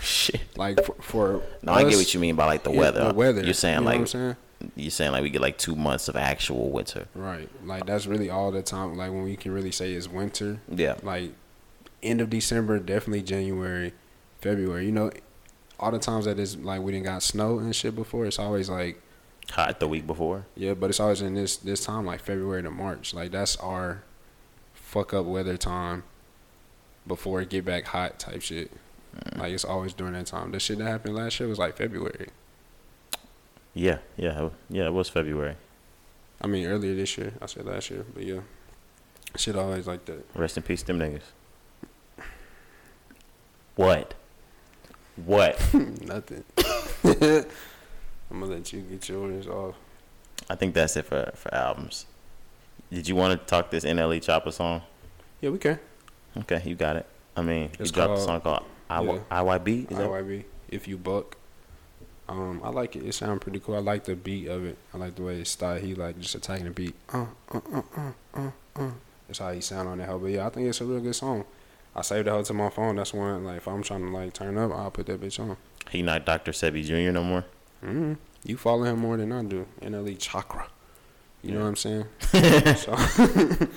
[0.00, 0.56] Shit.
[0.56, 3.08] Like for, for No, I get what you mean by like the yeah, weather.
[3.08, 3.44] The weather.
[3.44, 4.36] You're saying you know like what I'm saying?
[4.74, 7.06] you're saying like we get like two months of actual winter.
[7.14, 7.48] Right.
[7.64, 8.96] Like that's really all the time.
[8.96, 10.60] Like when we can really say it's winter.
[10.68, 10.96] Yeah.
[11.02, 11.32] Like
[12.02, 13.92] end of December, definitely January,
[14.40, 14.86] February.
[14.86, 15.10] You know,
[15.78, 18.26] all the times that is like we didn't got snow and shit before.
[18.26, 19.00] It's always like
[19.52, 20.44] Hot the week before.
[20.56, 23.14] yeah, but it's always in this this time like February to March.
[23.14, 24.02] Like that's our
[24.74, 26.02] fuck up weather time
[27.06, 28.70] before it get back hot type shit.
[29.36, 30.52] Like it's always during that time.
[30.52, 32.28] The shit that happened last year was like February.
[33.74, 34.86] Yeah, yeah, yeah.
[34.86, 35.56] It was February.
[36.40, 37.32] I mean earlier this year.
[37.40, 38.40] I said last year, but yeah,
[39.36, 40.26] shit always like that.
[40.34, 41.22] Rest in peace, them niggas.
[43.76, 44.14] What?
[45.16, 45.60] What?
[45.74, 46.44] Nothing.
[48.30, 49.74] I'm gonna let you get yours off.
[50.50, 52.06] I think that's it for for albums.
[52.90, 54.82] Did you want to talk this NLE Choppa song?
[55.40, 55.78] Yeah, we can.
[56.36, 57.06] Okay, you got it.
[57.36, 59.18] I mean, It's you dropped a song called I- yeah.
[59.30, 59.90] IYB.
[59.90, 60.08] Is that?
[60.08, 60.44] IYB.
[60.68, 61.36] If you buck.
[62.28, 63.04] Um, I like it.
[63.06, 63.76] It sounds pretty cool.
[63.76, 64.76] I like the beat of it.
[64.92, 65.82] I like the way it started.
[65.82, 66.94] He like just attacking the beat.
[67.12, 68.90] Uh, uh, uh, uh, uh, uh.
[69.26, 70.18] That's how he sound on that hoe.
[70.18, 71.44] But yeah, I think it's a real good song.
[71.96, 72.96] I saved the hoe to my phone.
[72.96, 75.56] That's one like if I'm trying to like turn up, I'll put that bitch on.
[75.90, 76.52] He not Dr.
[76.52, 77.12] Sebi Jr.
[77.12, 77.44] no more.
[77.82, 78.12] hmm
[78.44, 79.66] You follow him more than I do.
[79.80, 80.68] NLE Chakra.
[81.42, 82.04] You know what I'm saying?
[82.76, 82.94] so,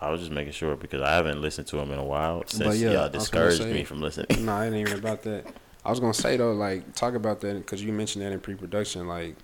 [0.00, 2.78] I was just making sure because I haven't listened to him in a while since
[2.78, 4.26] yeah, y'all discouraged say- me from listening.
[4.44, 5.46] No, nah, it ain't even about that.
[5.84, 9.06] I was gonna say though, like talk about that because you mentioned that in pre-production.
[9.08, 9.36] Like,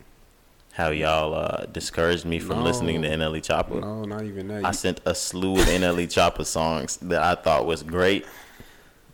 [0.73, 2.65] How y'all uh, discouraged me from No.
[2.65, 3.81] listening to NLE Choppa.
[3.81, 4.65] no, not even that.
[4.65, 8.27] I sent a slew of NLE Choppa songs that I thought was great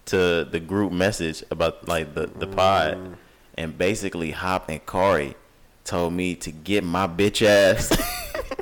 [0.07, 3.15] to the group message about like the the pod, Mm.
[3.57, 5.37] and basically Hop and Corey
[5.85, 7.91] told me to get my bitch ass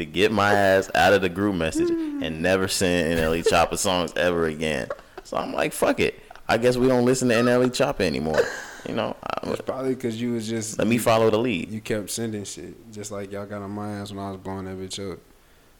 [0.00, 4.12] to get my ass out of the group message and never send NLE Choppa songs
[4.16, 4.88] ever again.
[5.24, 6.20] So I'm like, fuck it.
[6.48, 8.40] I guess we don't listen to NLE Choppa anymore.
[8.88, 11.70] You know, I- It's probably because you was just let me follow the lead.
[11.70, 14.64] You kept sending shit, just like y'all got on my ass when I was blowing
[14.64, 15.18] that bitch up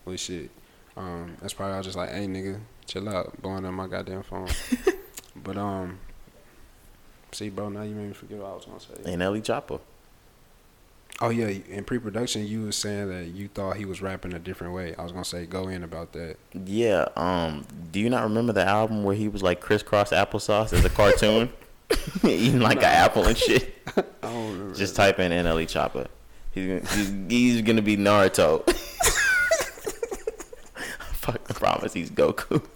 [0.04, 0.50] with shit.
[0.96, 4.22] Um, that's probably I was just like, hey nigga, chill out, blowing up my goddamn
[4.22, 4.48] phone.
[5.36, 5.98] but um,
[7.32, 9.16] see, bro, now you made me forget what I was gonna say.
[9.16, 9.78] NLE Chopper.
[11.22, 14.72] Oh yeah, in pre-production, you was saying that you thought he was rapping a different
[14.72, 14.94] way.
[14.96, 16.36] I was gonna say, go in about that.
[16.64, 17.08] Yeah.
[17.14, 17.66] Um.
[17.92, 21.52] Do you not remember the album where he was like crisscross applesauce as a cartoon,
[22.24, 23.74] eating like an apple and shit?
[23.96, 24.74] I don't remember.
[24.74, 26.06] Just type in NLE Choppa.
[26.52, 28.64] He's gonna, he's, he's gonna be Naruto.
[31.12, 32.66] Fuck, I fucking promise he's Goku.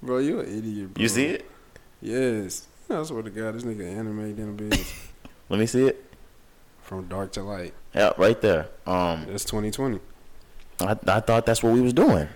[0.00, 0.94] bro, you an idiot.
[0.94, 1.02] Bro.
[1.02, 1.50] You see it?
[2.00, 2.68] Yes.
[2.88, 5.08] I swear to God, this nigga animated in a bitch
[5.52, 6.02] Let me see it.
[6.80, 7.74] from dark to light.
[7.94, 8.68] Yeah, right there.
[8.86, 10.00] Um, That's 2020.
[10.80, 12.26] I I thought that's what we was doing.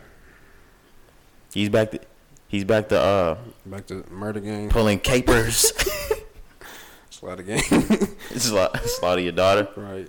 [1.55, 1.92] He's back.
[1.92, 2.00] To,
[2.48, 5.72] he's back to uh Back to murder game, pulling capers.
[7.11, 7.59] slaughter game.
[8.37, 9.66] Sla- Slaughter your daughter.
[9.76, 10.09] right.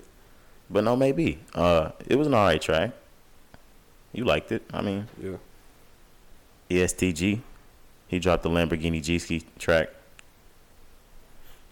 [0.68, 1.38] But no, maybe.
[1.54, 2.90] Uh, it was an alright track.
[4.12, 4.62] You liked it.
[4.70, 5.38] I mean, Yeah.
[6.68, 7.40] ESTG.
[8.06, 9.88] He dropped the Lamborghini G track.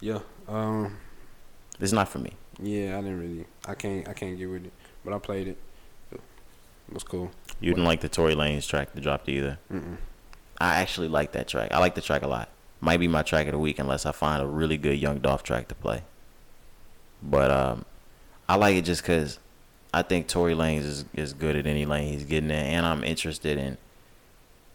[0.01, 0.21] Yeah.
[0.49, 0.97] Um.
[1.81, 2.33] It's not for me.
[2.61, 3.47] Yeah, I didn't really.
[3.67, 4.09] I can't.
[4.09, 4.73] I can't get with it.
[5.05, 5.59] But I played it.
[6.13, 6.21] It
[6.95, 7.31] was cool.
[7.61, 9.59] You didn't like the Tory Lanez track that dropped either.
[9.73, 9.97] Mm-mm.
[10.59, 11.73] I actually like that track.
[11.73, 12.49] I like the track a lot.
[12.81, 15.43] Might be my track of the week unless I find a really good Young Dolph
[15.43, 16.03] track to play.
[17.23, 17.85] But um,
[18.49, 19.39] I like it just because
[19.93, 23.03] I think Tory Lanez is, is good at any lane he's getting in, and I'm
[23.03, 23.79] interested in.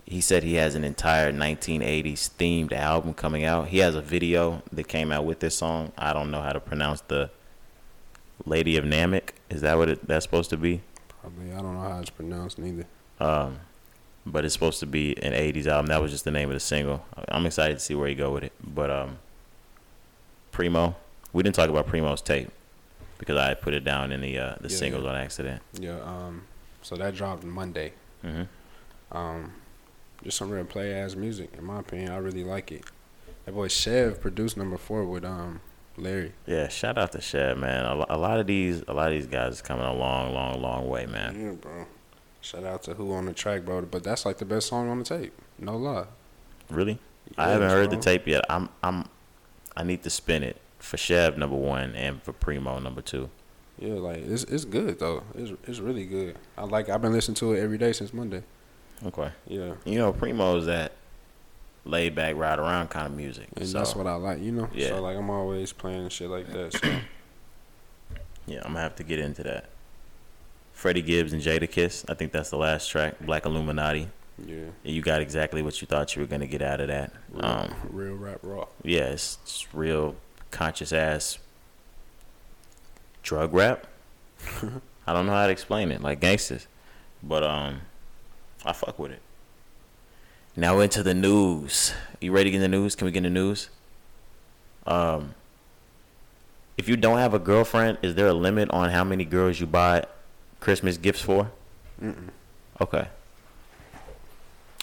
[0.05, 3.69] He said he has an entire 1980s themed album coming out.
[3.69, 5.91] He has a video that came out with this song.
[5.97, 7.29] I don't know how to pronounce the
[8.45, 9.29] Lady of Namek.
[9.49, 10.81] Is that what it, that's supposed to be?
[11.21, 11.53] Probably.
[11.53, 12.85] I don't know how it's pronounced neither.
[13.19, 13.59] Um,
[14.25, 15.85] but it's supposed to be an '80s album.
[15.87, 17.05] That was just the name of the single.
[17.29, 18.53] I'm excited to see where he go with it.
[18.63, 19.17] But um,
[20.51, 20.95] Primo,
[21.31, 22.49] we didn't talk about Primo's tape
[23.17, 25.09] because I put it down in the uh, the Yeah, singles yeah.
[25.11, 25.61] on accident.
[25.79, 25.99] Yeah.
[26.01, 26.43] Um.
[26.81, 27.93] So that dropped Monday.
[28.23, 28.43] hmm
[29.11, 29.53] Um.
[30.23, 32.11] Just some real play ass music, in my opinion.
[32.11, 32.85] I really like it.
[33.45, 35.61] That boy Chev produced number four with um
[35.97, 36.33] Larry.
[36.45, 37.85] Yeah, shout out to Shad, man.
[37.85, 40.61] A, a lot of these, a lot of these guys is coming a long, long,
[40.61, 41.39] long way, man.
[41.39, 41.85] Yeah, bro.
[42.41, 43.81] Shout out to who on the track, bro.
[43.83, 45.33] But that's like the best song on the tape.
[45.59, 46.05] No lie.
[46.69, 46.99] Really,
[47.37, 48.43] I haven't heard the tape yet.
[48.49, 49.05] I'm, I'm,
[49.75, 53.29] I need to spin it for Chev number one and for Primo number two.
[53.77, 55.23] Yeah, like it's it's good though.
[55.35, 56.37] It's it's really good.
[56.57, 56.89] I like.
[56.89, 58.43] I've been listening to it every day since Monday.
[59.05, 59.31] Okay.
[59.47, 60.91] Yeah, You know, Primo's that
[61.85, 63.47] laid back, ride around kind of music.
[63.57, 64.39] and so, that's what I like.
[64.39, 64.69] You know.
[64.73, 64.89] Yeah.
[64.89, 66.73] So like I'm always playing shit like that.
[66.73, 66.87] So
[68.47, 69.69] yeah, I'm gonna have to get into that.
[70.73, 72.05] Freddie Gibbs and Jadakiss.
[72.09, 73.15] I think that's the last track.
[73.21, 74.07] Black Illuminati.
[74.45, 77.11] yeah, You got exactly what you thought you were gonna get out of that.
[77.31, 78.65] real, Um, real rap raw.
[78.83, 80.15] yeah, it's, it's real
[80.49, 81.37] conscious ass
[83.23, 83.87] drug rap.
[85.07, 86.67] I don't know how to explain it, like gangsters,
[87.21, 87.81] but um,
[88.65, 89.21] I fuck with it.
[90.55, 91.93] Now into the news.
[92.19, 92.95] You ready to get in the news?
[92.95, 93.69] Can we get in the news?
[94.85, 95.33] Um,
[96.77, 99.67] if you don't have a girlfriend, is there a limit on how many girls you
[99.67, 100.03] buy
[100.59, 101.49] Christmas gifts for?
[102.01, 102.29] Mm-mm.
[102.79, 103.07] Okay.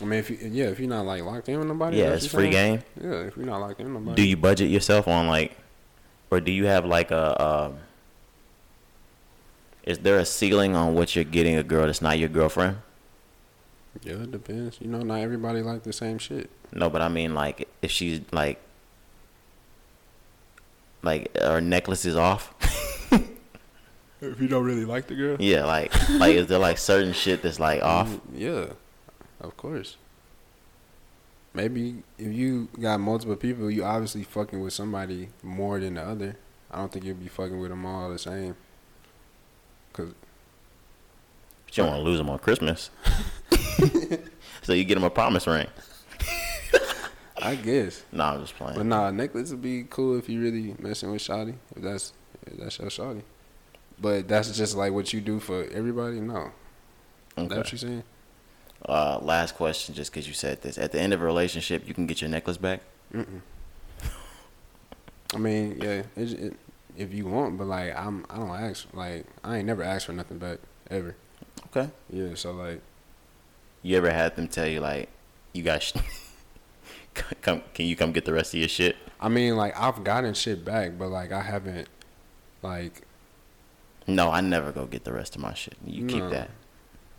[0.00, 2.26] I mean, if you yeah, if you're not like locked in with nobody, Yeah, it's
[2.26, 2.76] free saying?
[2.76, 2.82] game.
[3.02, 4.22] Yeah, if you're not locked in with nobody.
[4.22, 5.56] Do you budget yourself on like,
[6.30, 7.42] or do you have like a?
[7.44, 7.78] Um,
[9.82, 12.76] is there a ceiling on what you're getting a girl that's not your girlfriend?
[14.02, 14.78] Yeah, it depends.
[14.80, 16.48] You know, not everybody like the same shit.
[16.72, 18.60] No, but I mean like if she's like,
[21.02, 22.54] like her necklace is off.
[24.20, 25.36] If you don't really like the girl.
[25.38, 28.08] yeah, like like is there like certain shit that's like off?
[28.08, 28.66] Mm, Yeah,
[29.40, 29.96] of course.
[31.54, 36.36] Maybe if you got multiple people, you obviously fucking with somebody more than the other.
[36.68, 38.56] I don't think you'll be fucking with them all the same.
[39.92, 40.12] Cause
[41.66, 42.90] But you don't want to lose them on Christmas.
[44.62, 45.66] so you get him a promise ring.
[47.40, 48.76] I guess, No, I'm just playing.
[48.76, 51.54] but nah, a necklace would be cool if you really messing with Shotty.
[51.76, 52.12] If that's
[52.46, 53.22] if that's your Shotty.
[54.00, 56.20] But that's just like what you do for everybody.
[56.20, 56.50] No,
[57.36, 57.68] that's what Okay.
[57.72, 58.02] you saying.
[58.88, 60.78] Uh, last question, just because you said this.
[60.78, 62.80] At the end of a relationship, you can get your necklace back.
[63.14, 63.40] Mm-mm.
[65.34, 66.56] I mean, yeah, it, it,
[66.96, 68.86] if you want, but like I'm, I don't ask.
[68.92, 70.58] Like I ain't never asked for nothing back
[70.90, 71.14] ever.
[71.66, 71.88] Okay.
[72.10, 72.80] Yeah, so like
[73.82, 75.08] You ever had them tell you like,
[75.52, 75.92] you got, sh-
[77.42, 78.96] come, can you come get the rest of your shit?
[79.20, 81.88] I mean, like I've gotten shit back, but like I haven't,
[82.62, 83.02] like
[84.06, 85.76] No, I never go get the rest of my shit.
[85.84, 86.30] You keep No.
[86.30, 86.50] that.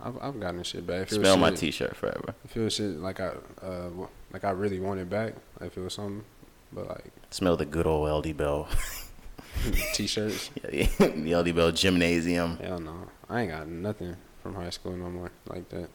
[0.01, 1.11] I've I've gotten shit back.
[1.11, 2.33] It Smell my t-shirt forever.
[2.55, 3.89] It was shit like I, uh,
[4.31, 6.23] like I really wanted back, like if it was something,
[6.71, 8.67] but like Smell the good old LD Bell.
[9.93, 12.57] t-shirts, Yeah, the LD Bell gymnasium.
[12.57, 15.89] hell no, I ain't got nothing from high school no more like that.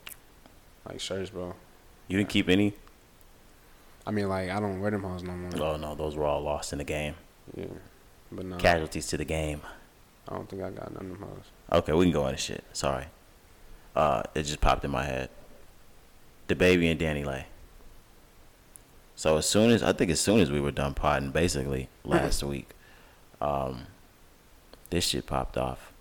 [0.87, 1.55] Like shirts, bro.
[2.09, 2.75] You didn't keep any?
[4.07, 5.51] I mean, like I don't wear them hoes no more.
[5.57, 7.15] Oh no, those were all lost in the game.
[7.57, 7.67] Yeah,
[8.31, 9.63] but no, Casualties to the game.
[10.29, 11.45] I don't think I got none of them hoes.
[11.73, 12.65] Okay, we can go into shit.
[12.73, 13.07] Sorry.
[13.97, 15.31] Uh, it just popped in my head.
[16.49, 17.45] DaBaby and DaniLeigh.
[19.17, 22.43] So as soon as I think as soon as we were done potting, basically last
[22.43, 22.71] week,
[23.41, 23.87] um,
[24.91, 25.93] this shit popped off.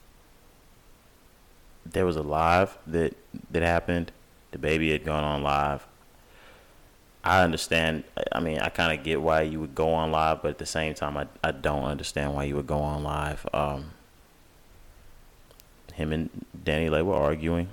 [1.85, 3.15] There was a live that
[3.51, 4.11] that happened.
[4.53, 5.85] DaBaby had gone on live.
[7.23, 8.03] I understand.
[8.31, 10.65] I- mean, I kind of get why you would go on live, but at the
[10.65, 13.45] same time, I I don't understand why you would go on live.
[13.53, 13.91] Um,
[15.93, 17.69] him and DaniLeigh were arguing.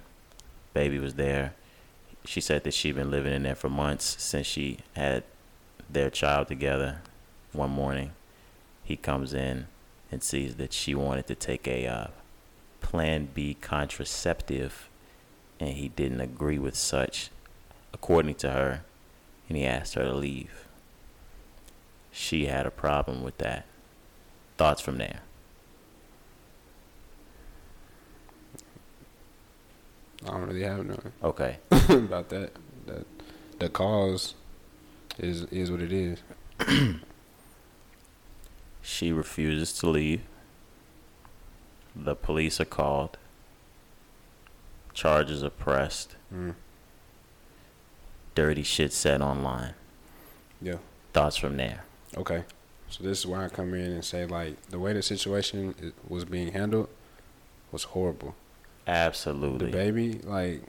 [0.75, 1.55] Baby was there.
[2.25, 5.25] She said that she'd been living in there for months since she had
[5.89, 7.01] their child together.
[7.53, 8.13] One morning,
[8.85, 9.67] he comes in
[10.13, 12.07] and sees that she wanted to take a uh,
[12.81, 14.89] Plan B contraceptive,
[15.61, 17.31] and he didn't agree with such,
[17.93, 18.83] according to her,
[19.49, 20.67] and he asked her to leave.
[22.11, 23.67] She had a problem with that.
[24.57, 25.21] Thoughts from there?
[30.25, 31.59] I don't really have none Okay.
[31.71, 32.53] about that.
[32.87, 33.07] That
[33.59, 34.35] the cause
[35.19, 36.19] is is what it is.
[38.83, 40.23] She refuses to leave.
[41.95, 43.19] The police are called.
[44.95, 46.17] Charges are pressed.
[46.35, 46.55] Mm.
[48.35, 49.75] Dirty shit said online.
[50.61, 50.77] Yeah.
[51.13, 51.85] Thoughts from there?
[52.17, 52.45] Okay.
[52.89, 56.25] So this is where I come in and say like the way the situation was
[56.25, 56.89] being handled
[57.73, 58.35] was horrible.
[58.87, 59.71] Absolutely.
[59.71, 60.63] DaBaby, like,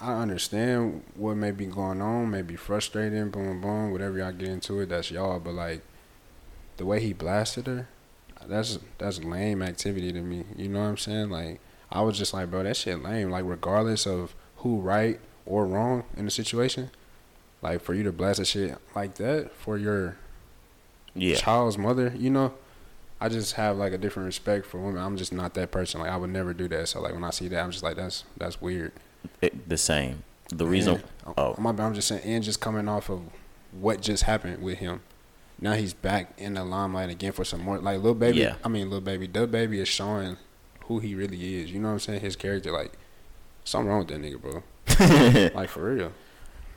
[0.00, 4.48] I understand what may be going on, may be frustrating, boom, boom, whatever y'all get
[4.48, 5.40] into it, that's y'all.
[5.40, 5.82] But like,
[6.76, 7.88] the way he blasted her,
[8.46, 10.44] that's that's lame activity to me.
[10.56, 11.30] You know what I'm saying?
[11.30, 11.60] Like,
[11.90, 13.30] I was just like, bro, that shit lame.
[13.30, 16.90] Like, regardless of who right or wrong in the situation,
[17.62, 20.16] like for you to blast a shit like that for your
[21.14, 21.36] Yeah.
[21.36, 22.54] child's mother, you know,
[23.20, 25.02] I just have like a different respect for women.
[25.02, 26.00] I'm just not that person.
[26.00, 26.88] Like I would never do that.
[26.88, 28.92] So like when I see that, I'm just like that's that's weird.
[29.40, 30.22] It- the same.
[30.50, 31.02] The reason.
[31.36, 31.56] Oh.
[31.58, 33.20] my bad, I'm just saying, and just coming off of
[33.72, 35.00] what just happened with him,
[35.60, 37.78] now he's back in the limelight again for some more.
[37.78, 38.54] Like Lil Baby, Yeah.
[38.62, 40.36] I mean Lil Baby, the baby is showing
[40.88, 41.72] who he really is.
[41.72, 42.20] You know what I'm saying?
[42.20, 42.92] His character, like
[43.64, 44.62] something wrong with that nigga, bro.
[45.54, 46.12] like for real.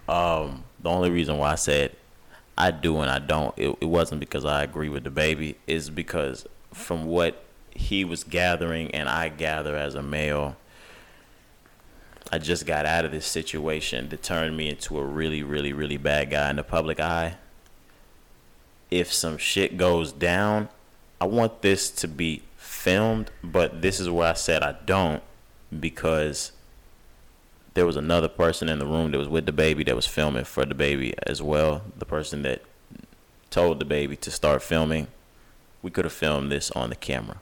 [0.07, 1.95] Um, the only reason why I said
[2.57, 5.55] I do and I don't, it, it wasn't because I agree with DaBaby.
[5.67, 10.57] Is because from what he was gathering and I gather as a male,
[12.31, 15.97] I just got out of this situation that turned me into a really, really, really
[15.97, 17.37] bad guy in the public eye.
[18.91, 20.69] If some shit goes down,
[21.21, 25.23] I want this to be filmed, but this is where I said I don't
[25.79, 26.51] because
[27.73, 30.65] there was another person in the room that was with DaBaby that was filming for
[30.65, 31.81] DaBaby as well.
[31.97, 32.61] The person that
[33.49, 35.07] told DaBaby to start filming,
[35.81, 37.37] we could have filmed this on the camera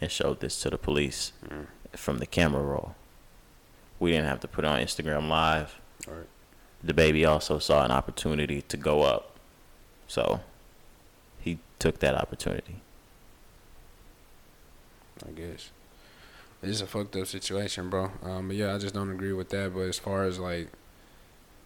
[0.00, 1.66] and showed this to the police mm.
[1.92, 2.94] from the camera roll.
[3.98, 5.80] We didn't have to put it on Instagram Live.
[6.06, 6.26] Right.
[6.84, 9.36] DaBaby also saw an opportunity to go up.
[10.06, 10.40] So
[11.40, 12.82] he took that opportunity.
[15.26, 15.70] I guess.
[16.62, 18.10] It's a fucked up situation, bro.
[18.22, 19.74] Um, but yeah, I just don't agree with that.
[19.74, 20.68] But as far as like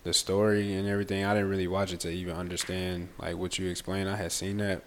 [0.04, 3.68] the story and everything, I didn't really watch it to even understand like what you
[3.68, 4.08] explained.
[4.08, 4.82] I had seen that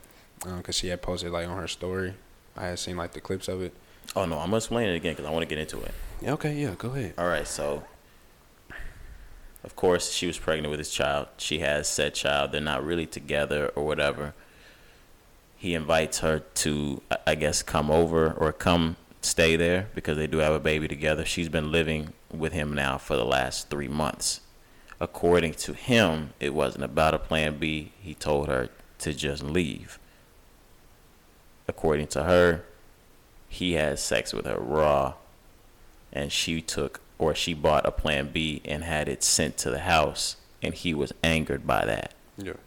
[0.57, 2.15] because she had posted like on her story.
[2.55, 3.73] I had seen like the clips of it.
[4.15, 5.93] Oh no, I'm gonna explain it again because I want to get into it.
[6.21, 7.13] Yeah, okay, yeah, go ahead.
[7.17, 7.83] All right, so
[9.63, 11.27] of course she was pregnant with his child.
[11.37, 12.51] She has said child.
[12.51, 14.33] They're not really together or whatever.
[15.63, 20.39] He invites her to, I- guess, come over or come stay there because they do
[20.39, 21.23] have a baby together.
[21.23, 24.41] She's been living with him now for the last three months.
[24.99, 27.93] According to him, it wasn't about a plan B.
[28.01, 28.67] He told her
[28.99, 29.99] to just leave.
[31.69, 32.65] According to her,
[33.47, 35.13] he had sex with her raw
[36.11, 39.79] and she took or she bought a plan B and had it sent to the
[39.79, 42.13] house and he was angered by that.
[42.37, 42.57] Yeah.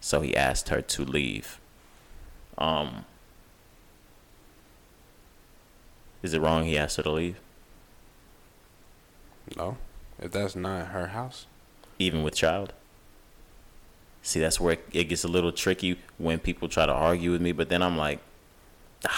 [0.00, 1.58] So he asked her to leave.
[2.58, 3.04] Um
[6.22, 7.36] Is it wrong he asked her to leave
[9.56, 9.76] No,
[10.20, 11.46] if that's not her house.
[11.98, 12.72] even with child?
[14.22, 17.40] See, that's where it, it gets a little tricky when people try to argue with
[17.40, 18.18] me, but then I'm like,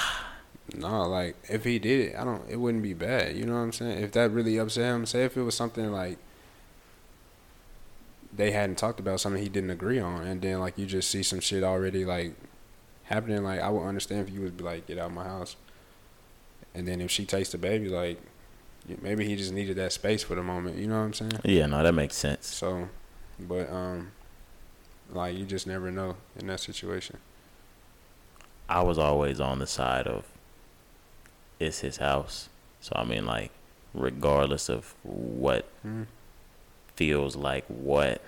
[0.76, 2.43] No, like if he did it, I don't.
[2.47, 3.34] It wouldn't be bad.
[3.34, 4.03] You know what I'm saying?
[4.05, 6.18] If that really upset him, say if it was something like
[8.36, 11.22] they hadn't talked about something he didn't agree on, and then like you just see
[11.22, 12.34] some shit already like
[13.09, 13.42] happening.
[13.42, 15.56] Like I would understand if you would be like, get out of my house.
[16.74, 18.20] And then if she takes the baby, like
[19.02, 20.76] maybe he just needed that space for the moment.
[20.76, 21.32] You know what I'm saying?
[21.44, 22.46] yeah, no, that makes sense.
[22.46, 22.88] So,
[23.40, 24.12] but um,
[25.11, 27.18] like you just never know in that situation.
[28.68, 30.24] I was always on the side of
[31.59, 32.48] it's his house.
[32.80, 33.50] So I mean like
[33.94, 36.06] regardless of what Mhm.
[36.94, 38.20] feels like what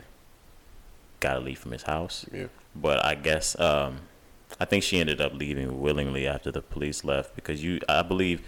[1.20, 2.24] gotta leave from his house.
[2.33, 2.47] Yeah.
[2.74, 4.01] But I guess um
[4.59, 8.42] I think she ended up leaving willingly after the police left because you I believe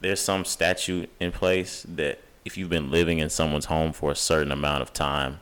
[0.00, 4.16] there's some statute in place that if you've been living in someone's home for a
[4.16, 5.40] certain amount of time,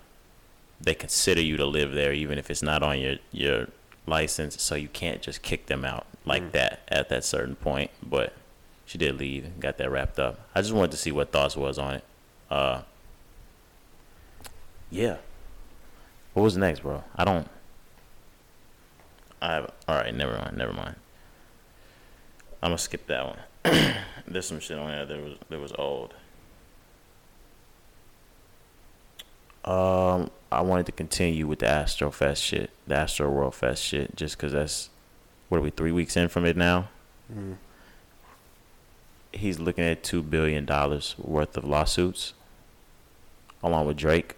[0.80, 3.68] they consider you to live there even if it's not on your your
[4.06, 7.90] license, so you can't just kick them out like that at that certain point.
[8.02, 8.32] But
[8.84, 10.40] she did leave and got that wrapped up.
[10.54, 12.04] I just wanted to see what thoughts was on it.
[12.50, 12.82] Uh,
[14.90, 15.16] yeah.
[16.34, 17.02] What was next, bro?
[17.16, 17.48] I don't.
[19.42, 20.14] I have all right.
[20.14, 20.56] Never mind.
[20.56, 20.94] Never mind.
[22.62, 23.94] I'm gonna skip that one.
[24.28, 26.14] There's some shit on there that was that was old.
[29.64, 34.36] Um, I wanted to continue with the Astro Fest shit, the Astroworld Fest shit, just
[34.36, 34.90] because that's
[35.48, 36.88] what are we three weeks in from it now?
[37.32, 37.56] Mm.
[39.32, 42.32] He's looking at two billion dollars worth of lawsuits,
[43.62, 44.36] along with Drake.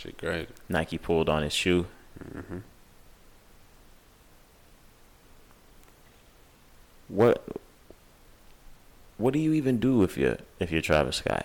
[0.00, 0.48] Shit, great.
[0.66, 1.86] Nike pulled on his shoe.
[2.22, 2.58] hmm
[7.08, 7.44] What?
[9.18, 11.44] What do you even do if you're if you're Travis Scott?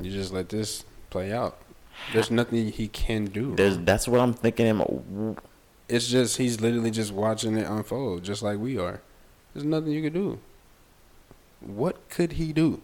[0.00, 1.58] You just let this play out.
[2.14, 3.54] There's nothing he can do.
[3.54, 5.36] There's that's what I'm thinking.
[5.86, 9.02] It's just he's literally just watching it unfold, just like we are.
[9.52, 10.38] There's nothing you can do.
[11.60, 12.80] What could he do?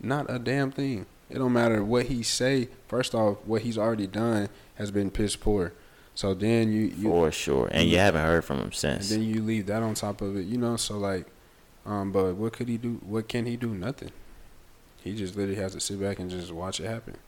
[0.00, 1.06] Not a damn thing.
[1.30, 2.68] It don't matter what he say.
[2.86, 5.72] First off, what he's already done has been piss poor.
[6.14, 9.08] So then you, you for sure, and you haven't heard from him since.
[9.08, 10.76] then you leave that on top of it, you know.
[10.76, 11.26] So like,
[11.86, 13.00] um, but what could he do?
[13.06, 13.68] What can he do?
[13.68, 14.10] Nothing.
[14.96, 17.18] He just literally has to sit back and just watch it happen.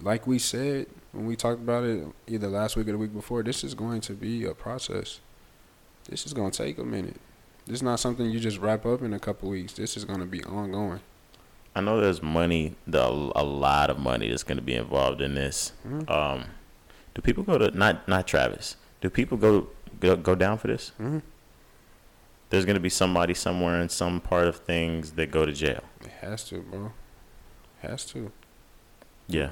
[0.00, 3.42] Like we said when we talked about it, either last week or the week before,
[3.42, 5.20] this is going to be a process.
[6.08, 7.20] This is going to take a minute.
[7.64, 9.72] This is not something you just wrap up in a couple weeks.
[9.72, 11.00] This is going to be ongoing.
[11.76, 15.34] I know there's money, the a lot of money that's going to be involved in
[15.34, 15.72] this.
[15.86, 16.10] Mm-hmm.
[16.10, 16.46] Um,
[17.14, 18.76] do people go to not not Travis?
[19.02, 19.68] Do people go
[20.00, 20.92] go, go down for this?
[20.98, 21.20] Mhm.
[22.48, 25.82] There's going to be somebody somewhere in some part of things that go to jail.
[26.00, 26.92] It has to, bro.
[27.82, 28.32] Has to.
[29.28, 29.50] Yeah,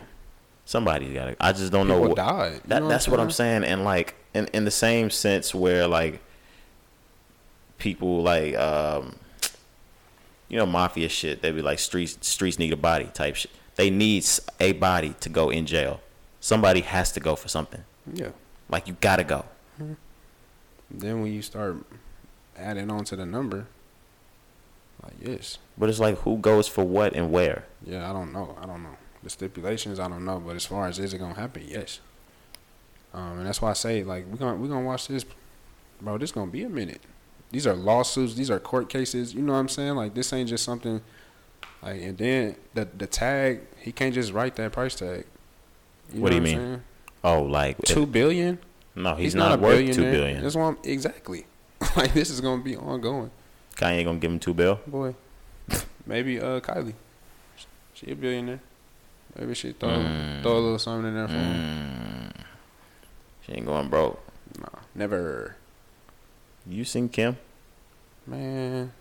[0.64, 1.36] somebody's got to.
[1.40, 2.16] I just don't know People what.
[2.16, 2.60] died.
[2.66, 6.22] That know that's what I'm saying, and like in in the same sense where like
[7.76, 9.16] people like um,
[10.48, 11.42] you know mafia shit.
[11.42, 13.50] They be like streets streets need a body type shit.
[13.76, 14.24] They need
[14.60, 16.00] a body to go in jail.
[16.40, 17.82] Somebody has to go for something.
[18.12, 18.28] Yeah.
[18.68, 19.44] Like you gotta go.
[20.90, 21.76] Then when you start
[22.56, 23.66] adding on to the number,
[25.02, 27.64] like yes, But it's like who goes for what and where.
[27.84, 30.86] yeah, I don't know, I don't know the stipulations, I don't know, but as far
[30.86, 32.00] as is it gonna happen, yes.
[33.12, 35.24] Um, and that's why I say like we're gonna we're gonna watch this,
[36.00, 36.18] bro.
[36.18, 37.00] This gonna be a minute.
[37.54, 38.34] These are lawsuits.
[38.34, 39.32] These are court cases.
[39.32, 39.94] You know what I'm saying?
[39.94, 41.00] Like this ain't just something.
[41.80, 45.24] Like and then the the tag, he can't just write that price tag.
[46.12, 46.56] What do you I'm mean?
[46.58, 46.82] saying?
[47.22, 48.58] Oh, like Two billion.
[48.96, 50.42] No, he's, not, worth two billion.
[50.42, 51.46] That's why I'm exactly.
[51.96, 53.30] like this is gonna be ongoing,
[53.76, 54.80] Kanye ain't gonna give him two bill.
[54.86, 55.14] boy.
[56.06, 56.94] Maybe uh Kylie,
[57.94, 58.60] she a billionaire.
[59.38, 60.42] Maybe she throw Mm.
[60.42, 61.54] throw a little something in there for him.
[61.54, 62.44] Mm.
[63.46, 64.20] She ain't going broke.
[64.58, 65.56] Nah, never.
[66.66, 67.36] You seen Kim?
[68.26, 68.92] Man,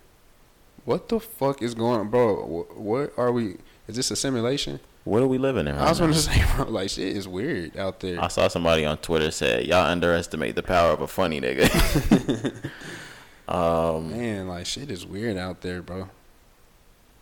[0.84, 2.66] what the fuck is going on, bro?
[2.74, 3.56] What are we?
[3.88, 4.80] Is this a simulation?
[5.04, 5.74] What are we living in?
[5.74, 8.22] I was gonna say, bro, like shit is weird out there.
[8.22, 12.70] I saw somebody on Twitter said y'all underestimate the power of a funny nigga.
[13.48, 16.08] um, Man, like shit is weird out there, bro.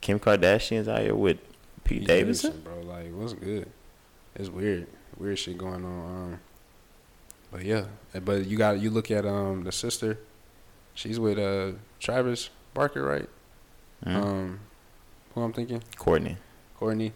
[0.01, 1.39] Kim Kardashian's out here with
[1.85, 2.61] Pete, Pete Davidson.
[2.65, 2.81] bro.
[2.81, 3.69] Like, what's good?
[4.35, 6.33] It's weird, weird shit going on.
[6.33, 6.41] Um,
[7.53, 7.85] but yeah,
[8.15, 10.19] eh, but you got you look at um the sister.
[10.95, 13.29] She's with uh Travis Barker, right?
[14.07, 14.15] Mhm.
[14.23, 14.61] Um,
[15.35, 16.37] who I'm thinking, Kourtney.
[16.79, 17.13] Kourtney.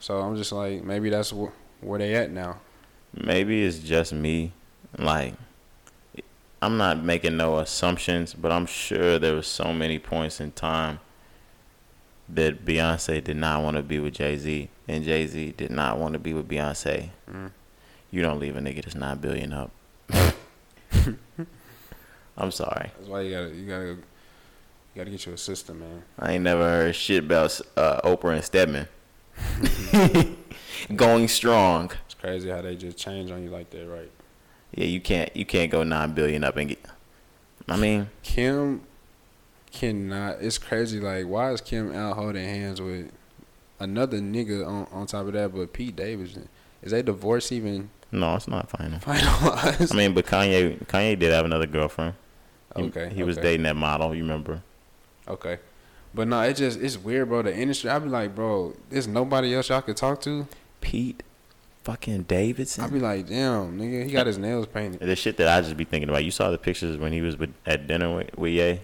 [0.00, 2.58] So I'm just like, maybe that's wh- where they at now.
[3.14, 4.52] Maybe it's just me.
[4.96, 5.34] Like,
[6.62, 11.00] I'm not making no assumptions, but I'm sure there was so many points in time
[12.28, 15.98] that Beyonce did not want to be with Jay Z, and Jay Z did not
[15.98, 17.10] want to be with Beyonce.
[17.30, 17.50] Mm.
[18.10, 19.70] You don't leave a nigga that's nine billion up.
[22.38, 22.90] I'm sorry.
[22.96, 23.98] That's why you gotta you gotta you
[24.94, 26.02] gotta get you a system, man.
[26.18, 28.88] I ain't never heard shit about uh, Oprah and Stedman.
[30.96, 31.90] Going strong.
[32.06, 34.10] It's crazy how they just change on you like that, right?
[34.74, 36.84] Yeah, you can't you can't go nine billion up and get.
[37.68, 38.82] I mean, Kim
[39.72, 40.36] cannot.
[40.40, 41.00] It's crazy.
[41.00, 43.10] Like, why is Kim out holding hands with
[43.80, 45.52] another nigga on on top of that?
[45.52, 46.48] But Pete Davidson,
[46.82, 48.98] is they divorce even no, it's not final.
[49.00, 49.92] finalized?
[49.92, 52.14] I mean, but Kanye Kanye did have another girlfriend.
[52.76, 54.14] He- okay, He was okay, dating that model.
[54.14, 54.62] You remember?
[55.26, 55.58] Okay,
[56.14, 57.42] but no, it just it's weird, bro.
[57.42, 57.90] The industry.
[57.90, 60.46] I be like, bro, there's nobody else y'all could talk to.
[60.80, 61.22] Pete,
[61.84, 62.84] fucking Davidson.
[62.84, 63.00] I Davidson.
[63.00, 65.00] be like, damn, nigga, he got his nails painted.
[65.00, 66.24] the shit that I just be thinking about.
[66.24, 68.80] You saw the pictures when he was with, at dinner with, with Ye.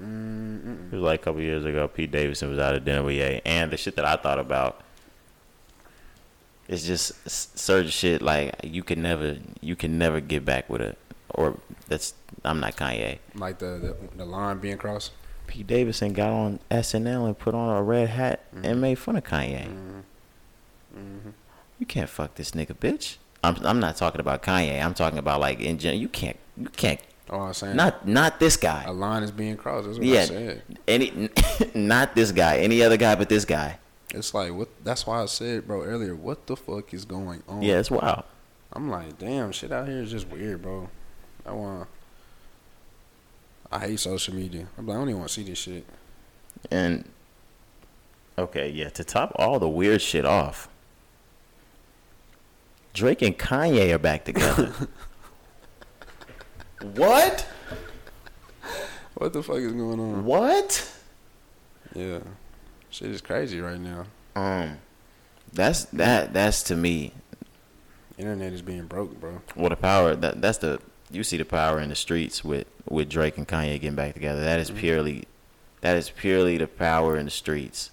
[0.00, 0.92] Mm-mm.
[0.92, 1.86] It was like a couple years ago.
[1.88, 4.80] Pete Davidson was out at dinner with Ye, and the shit that I thought about
[6.68, 10.96] is just certain shit like you can never, you can never get back with it,
[11.34, 11.56] or
[11.88, 12.14] that's
[12.44, 13.18] I'm not Kanye.
[13.34, 15.12] Like the, the the line being crossed.
[15.46, 19.24] Pete Davidson got on SNL and put on a red hat and made fun of
[19.24, 19.66] Kanye.
[20.96, 21.30] Mm-hmm.
[21.78, 23.16] You can't fuck this nigga, bitch.
[23.42, 24.82] I'm I'm not talking about Kanye.
[24.84, 26.00] I'm talking about like in general.
[26.00, 27.00] You can't you can't
[27.32, 28.82] Oh, I'm saying not not this guy.
[28.86, 29.86] a line is being crossed.
[29.86, 30.62] That's what I Yeah, said.
[30.88, 31.30] any
[31.74, 32.58] not this guy.
[32.58, 33.78] Any other guy but this guy.
[34.12, 34.68] It's like what?
[34.84, 36.14] That's why I said, bro, earlier.
[36.16, 37.62] What the fuck is going on?
[37.62, 38.24] Yeah, it's wild.
[38.72, 40.88] I'm like, damn, shit out here is just weird, bro.
[41.50, 41.88] I want.
[43.72, 44.66] I hate social media.
[44.78, 45.84] I'm like, I don't even want to see this shit.
[46.70, 47.08] And
[48.38, 48.88] okay, yeah.
[48.90, 50.68] To top all the weird shit off,
[52.94, 54.72] Drake and Kanye are back together.
[56.82, 57.46] what?
[59.14, 60.24] What the fuck is going on?
[60.24, 60.92] What?
[61.94, 62.20] Yeah,
[62.90, 64.04] shit is crazy right now.
[64.36, 64.78] Um,
[65.52, 66.32] that's that.
[66.32, 67.12] That's to me
[68.20, 69.40] Internet is being broke, bro.
[69.56, 70.80] Well, the power that that's the
[71.10, 74.40] you see the power in the streets with with Drake and Kanye getting back together.
[74.42, 75.24] That is purely
[75.80, 77.90] that is purely the power in the streets.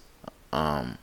[0.52, 0.98] Um,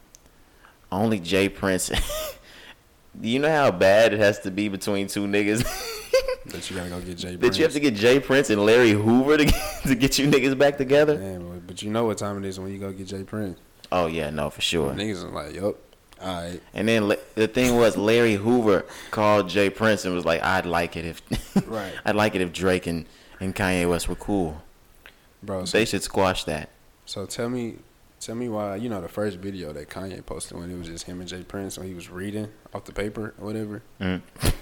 [0.91, 1.49] only J.
[1.49, 1.89] Prince.
[3.21, 5.65] Do you know how bad it has to be between two niggas?
[6.47, 7.37] That you gotta go get J.
[7.37, 7.41] Prince.
[7.41, 8.19] That you have to get J.
[8.19, 11.17] Prince and Larry Hoover to get, to get you niggas back together?
[11.17, 13.23] Damn, but- but you know what time it is when you go get J.
[13.23, 13.59] Prince.
[13.91, 14.93] Oh yeah, no for sure.
[14.93, 15.75] Niggas are like, yup,
[16.25, 16.61] all right.
[16.73, 19.69] And then La- the thing was, Larry Hoover called J.
[19.69, 21.21] Prince and was like, "I'd like it if,
[21.67, 21.93] Right.
[22.03, 23.05] I'd like it if Drake and,
[23.39, 24.61] and Kanye West were cool.
[25.43, 26.69] Bro, so, They should squash that."
[27.05, 27.75] so tell me,
[28.25, 31.05] Tell me why, you know, the first video that Kanye posted when it was just
[31.05, 31.43] him and J.
[31.43, 33.83] Prince when he was reading off the paper or whatever.
[34.01, 34.19] Mm.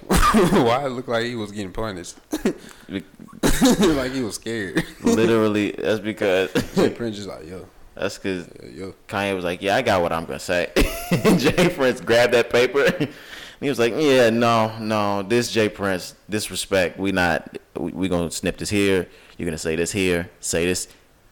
[0.65, 2.17] why it looked like he was getting punished?
[2.89, 4.83] like he was scared.
[5.01, 6.89] Literally, that's because J.
[6.89, 7.65] Prince is like, yo,
[7.95, 8.93] that's because yo.
[9.07, 10.71] Kanye was like, "Yeah, I got what I'm gonna say."
[11.37, 11.69] J.
[11.69, 12.83] Prince grabbed that paper.
[12.85, 13.09] and
[13.59, 15.69] he was like, "Yeah, no, no, this J.
[15.69, 16.97] Prince, disrespect.
[16.97, 19.07] We not, we, we gonna snip this here.
[19.37, 20.29] You're gonna say this here.
[20.39, 20.87] Say this,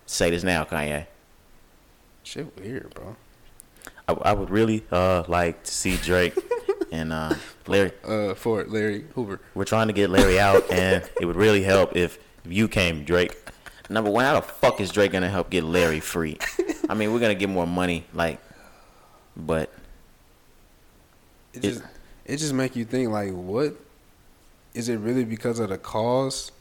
[0.05, 1.07] say this now, Kanye."
[2.23, 3.15] Shit weird, bro.
[4.07, 6.35] I, I would really uh like to see Drake
[6.91, 7.35] and uh
[7.67, 7.91] Larry.
[8.03, 9.39] Uh, for Larry Hoover.
[9.55, 13.03] We're trying to get Larry out, and it would really help if, if you came,
[13.03, 13.35] Drake.
[13.91, 16.37] Number one, how the fuck is Drake gonna help get Larry free?
[16.89, 18.39] I mean, we're gonna get more money, like,
[19.35, 19.69] but
[21.53, 21.83] It It- just
[22.25, 23.75] it just make you think like, what
[24.73, 26.51] is it really because of the cause?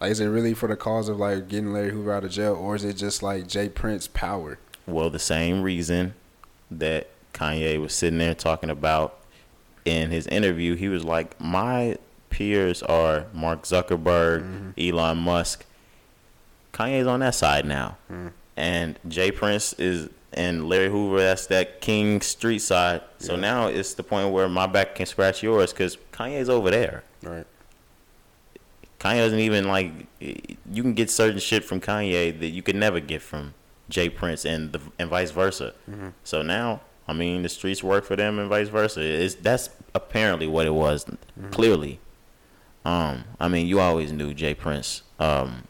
[0.00, 2.54] Like, is it really for the cause of like getting Larry Hoover out of jail,
[2.54, 3.68] or is it just like J.
[3.68, 4.58] Prince power?
[4.86, 6.14] well, the same reason
[6.70, 9.18] that Kanye was sitting there talking about
[9.86, 11.96] in his interview, he was like, "My
[12.30, 14.70] peers are Mark Zuckerberg, mm-hmm.
[14.78, 15.64] Elon Musk.
[16.74, 17.96] Kanye's on that side now,
[18.56, 19.30] and J.
[19.30, 23.02] Prince is." And Larry Hoover, that's that King Street side.
[23.18, 27.04] So now it's the point where my back can scratch yours because Kanye's over there.
[27.22, 27.46] Right.
[28.98, 29.92] Kanye doesn't even like.
[30.18, 33.54] You can get certain shit from Kanye that you could never get from
[33.88, 34.08] J.
[34.08, 35.74] Prince, and the and vice versa.
[36.24, 39.02] So now, I mean, the streets work for them, and vice versa.
[39.02, 41.06] It's that's apparently what it was.
[41.50, 42.00] Clearly,
[42.84, 44.54] um, I mean, you always knew J.
[44.54, 45.02] Prince.
[45.20, 45.68] Um,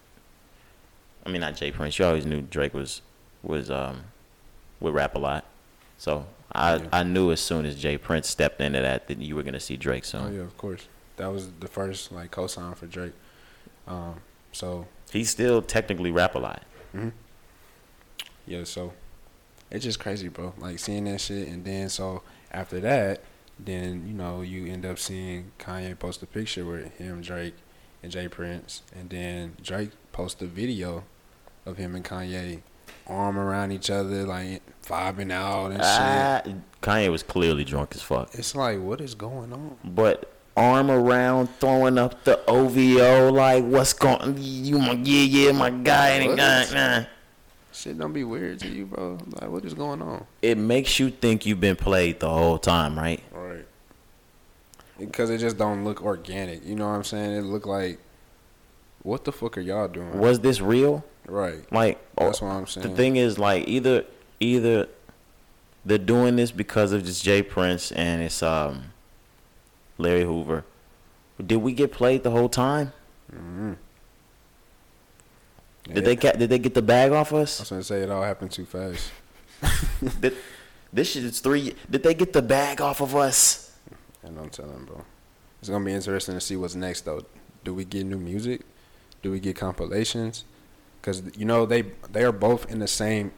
[1.26, 1.70] I mean, not J.
[1.70, 1.98] Prince.
[1.98, 3.02] You always knew Drake was
[3.42, 4.04] was um
[4.80, 5.44] would Rap-A-Lot.
[5.98, 6.88] So I Yeah.
[6.92, 7.96] I knew as soon as J.
[7.98, 10.22] Prince stepped into that that you were gonna see Drake soon.
[10.26, 10.86] Oh yeah, of course.
[11.16, 13.12] That was the first like co-sign for Drake.
[13.86, 14.20] Um,
[14.52, 16.62] so He still technically Rap-A-Lot.
[18.46, 18.92] yeah, so
[19.70, 20.52] it's just crazy, bro.
[20.58, 23.22] Like seeing that shit, and then so after that,
[23.58, 27.54] then you know you end up seeing Kanye post a picture with him, Drake,
[28.02, 28.28] and J.
[28.28, 31.04] Prince, and then Drake post a video
[31.66, 32.60] of him and Kanye
[33.06, 35.84] arm around each other, like vibing out and shit.
[35.84, 36.42] Ah,
[36.82, 38.34] Kanye was clearly drunk as fuck.
[38.34, 39.76] It's like, what is going on?
[39.84, 44.36] But arm around, throwing up the OVO, like what's going?
[44.38, 47.04] You my yeah yeah my guy and nah.
[47.72, 49.18] Shit don't be weird to you, bro.
[49.40, 50.24] Like, what is going on?
[50.42, 53.20] It makes you think you've been played the whole time, right?
[53.32, 53.66] Right.
[54.96, 56.64] Because it just don't look organic.
[56.64, 57.32] You know what I'm saying?
[57.32, 57.98] It look like,
[59.02, 60.20] what the fuck are y'all doing?
[60.20, 61.04] Was this real?
[61.26, 61.64] Right.
[61.72, 62.88] Like That's what I'm saying.
[62.88, 64.04] The thing is, like either
[64.40, 64.88] either
[65.84, 67.42] they're doing this because of just J.
[67.42, 68.92] Prince and it's um
[69.98, 70.64] Larry Hoover.
[71.44, 72.92] Did we get played the whole time?
[73.34, 73.76] Mhm.
[75.84, 76.02] Did Yeah.
[76.02, 77.60] they get did they get the bag off us?
[77.60, 79.10] I was gonna say it all happened too fast.
[80.20, 80.36] Did,
[80.92, 81.74] this shit is three.
[81.90, 83.72] Did they get the bag off of us?
[84.22, 85.04] And I'm telling, bro.
[85.60, 87.24] It's gonna be interesting to see what's next, though.
[87.64, 88.62] Do we get new music?
[89.22, 90.44] Do we get compilations?
[91.04, 93.30] Because you know they they are both in the same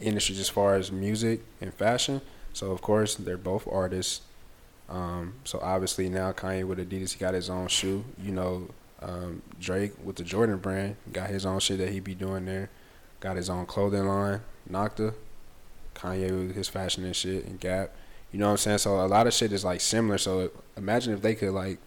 [0.00, 2.20] industry as far as music and fashion.
[2.52, 4.22] So of course they're both artists.
[4.88, 8.04] Um, so obviously now Kanye with Adidas, he got his own shoe.
[8.20, 8.68] You know,
[9.00, 12.70] um, Drake with the Jordan brand got his own shit that he be doing there.
[13.20, 15.14] Got his own clothing line, Nocta.
[15.94, 17.92] Kanye with his fashion and shit, and Gap.
[18.32, 18.78] You know what I'm saying?
[18.78, 20.18] So a lot of shit is like similar.
[20.18, 21.78] So imagine if they could like,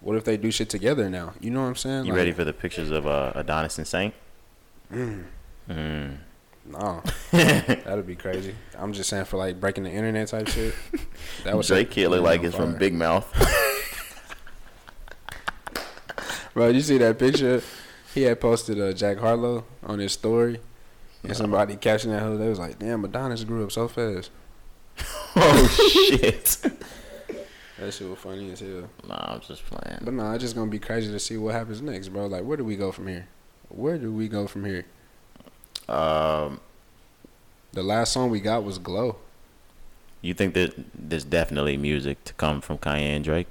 [0.00, 1.34] what if they do shit together now?
[1.40, 2.06] You know what I'm saying?
[2.06, 4.12] You like, ready for the pictures of uh, Adonis and Saint?
[4.94, 5.24] Mm,
[5.70, 6.16] Mm.
[6.66, 8.54] no, that'd be crazy.
[8.78, 10.74] I'm just saying for like breaking the internet type shit.
[11.44, 13.26] That was Drake kid look like it's from Big Mouth.
[16.54, 17.62] Bro, you see that picture?
[18.14, 20.60] He had posted uh, Jack Harlow on his story,
[21.24, 22.36] and somebody catching that hoe.
[22.36, 24.30] They was like, "Damn, Adonis grew up so fast."
[25.34, 26.44] oh shit!
[27.80, 28.88] That shit was funny as hell.
[29.08, 29.98] Nah, I'm just playing.
[30.02, 32.26] But no, it's just gonna be crazy to see what happens next, bro.
[32.26, 33.26] Like, where do we go from here?
[33.74, 34.84] Where do we go from here?
[35.88, 36.60] Um,
[37.72, 39.16] The last song we got was "Glow."
[40.22, 43.46] you think that there's definitely music to come from Kanye and Drake?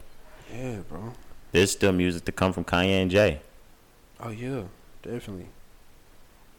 [0.51, 1.13] Yeah, bro.
[1.51, 3.41] There's still music to come from Kanye and Jay.
[4.19, 4.63] Oh yeah,
[5.03, 5.47] definitely.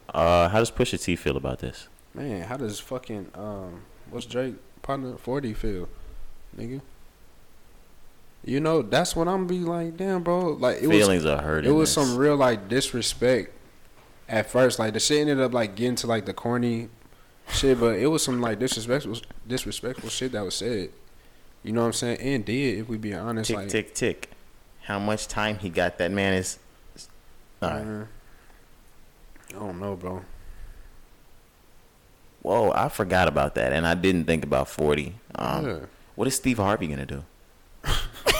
[0.08, 1.88] Uh, how does Pusha T feel about this?
[2.12, 5.88] Man, how does fucking um, what's Drake partner Forty feel,
[6.56, 6.80] nigga?
[8.45, 9.97] You know, that's what I'm be like.
[9.97, 10.51] Damn, bro.
[10.51, 11.64] Like it was Feelings are hurt.
[11.64, 13.51] it was some real like disrespect
[14.28, 14.78] at first.
[14.78, 16.88] Like the shit ended up like getting to like the corny
[17.49, 20.90] shit, but it was some like disrespectful disrespectful shit that was said.
[21.62, 22.18] You know what I'm saying?
[22.20, 24.30] And did if we be honest, tick like tick tick.
[24.82, 25.97] How much time he got?
[25.97, 26.59] That man is.
[27.62, 27.80] All right.
[27.80, 28.05] uh,
[29.57, 30.22] I don't know, bro.
[32.42, 35.14] Whoa, I forgot about that, and I didn't think about forty.
[35.34, 35.78] Um, Yeah.
[36.14, 37.24] What is Steve Harvey gonna do?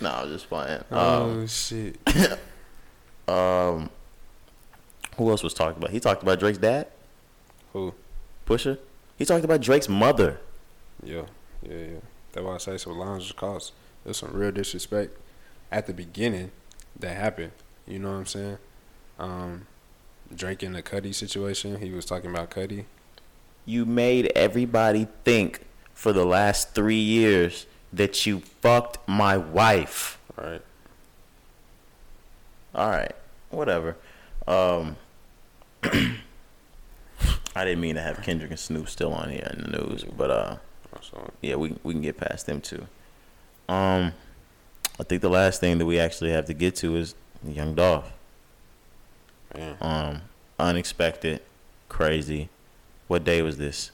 [0.00, 0.80] no, I was just playing.
[0.90, 1.96] Um, Oh shit.
[3.28, 3.90] um,
[5.16, 5.90] who else was talked about?
[5.90, 6.86] He talked about Drake's dad,
[7.72, 7.92] Who?
[8.46, 8.78] Pusha.
[9.16, 10.40] He talked about Drake's mother.
[11.02, 11.22] Yeah,
[11.62, 12.00] yeah, yeah.
[12.32, 13.72] That's why I say some lines cost.
[14.04, 15.18] There's some real disrespect
[15.72, 16.50] at the beginning
[16.98, 17.52] that happened.
[17.86, 18.58] You know what I'm saying?
[19.18, 19.66] Um,
[20.34, 21.80] Drake in the Cudi situation.
[21.80, 22.84] He was talking about Cudi.
[23.66, 30.18] You made everybody think for the last three years that you fucked my wife.
[30.36, 30.62] Right.
[32.74, 33.12] All right,
[33.50, 33.96] whatever.
[34.46, 34.96] Um,
[35.82, 40.30] I didn't mean to have Kendrick and Snoop still on here in the news, but
[40.30, 40.56] uh,
[41.40, 42.86] yeah, we we can get past them too.
[43.68, 44.12] Um,
[45.00, 47.14] I think the last thing that we actually have to get to is
[47.46, 48.12] Young Dolph.
[49.56, 50.22] man, Um,
[50.58, 51.40] unexpected,
[51.88, 52.48] crazy.
[53.08, 53.90] What day was this?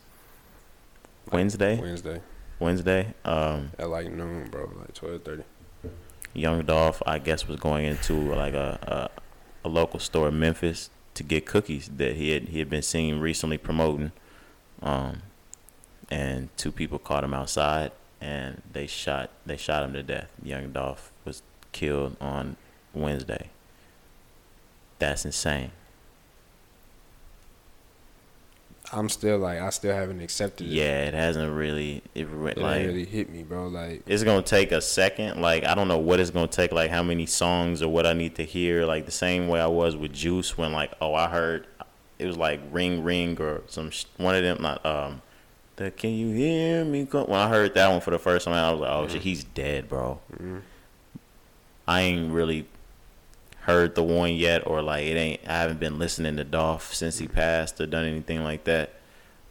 [1.30, 1.80] Wednesday.
[1.80, 2.20] Wednesday
[2.64, 3.14] Wednesday.
[3.24, 4.70] Um, at like noon, bro.
[4.80, 5.44] Like twelve thirty.
[6.32, 9.10] Young Dolph, I guess, was going into like a,
[9.64, 12.82] a a local store in Memphis to get cookies that he had he had been
[12.82, 14.12] seen recently promoting.
[14.82, 15.22] Um,
[16.10, 20.32] and two people caught him outside, and they shot they shot him to death.
[20.42, 21.42] Young Dolph was
[21.72, 22.56] killed on
[22.92, 23.50] Wednesday.
[24.98, 25.70] That's insane.
[28.94, 30.70] I'm still like I still haven't accepted it.
[30.70, 33.66] Yeah, it hasn't really it It like really hit me, bro.
[33.66, 35.40] Like it's gonna take a second.
[35.40, 36.72] Like I don't know what it's gonna take.
[36.72, 38.84] Like how many songs or what I need to hear.
[38.86, 41.66] Like the same way I was with Juice when like oh I heard
[42.18, 45.22] it was like Ring Ring or some sh- one of them not um
[45.76, 47.04] the Can you hear me?
[47.04, 47.24] Go-?
[47.24, 49.42] When I heard that one for the first time, I was like oh shit he's
[49.44, 50.20] dead, bro.
[51.86, 52.66] I ain't really
[53.64, 55.40] heard the one yet or like it ain't.
[55.46, 58.94] I haven't been listening to Dolph since he passed or done anything like that.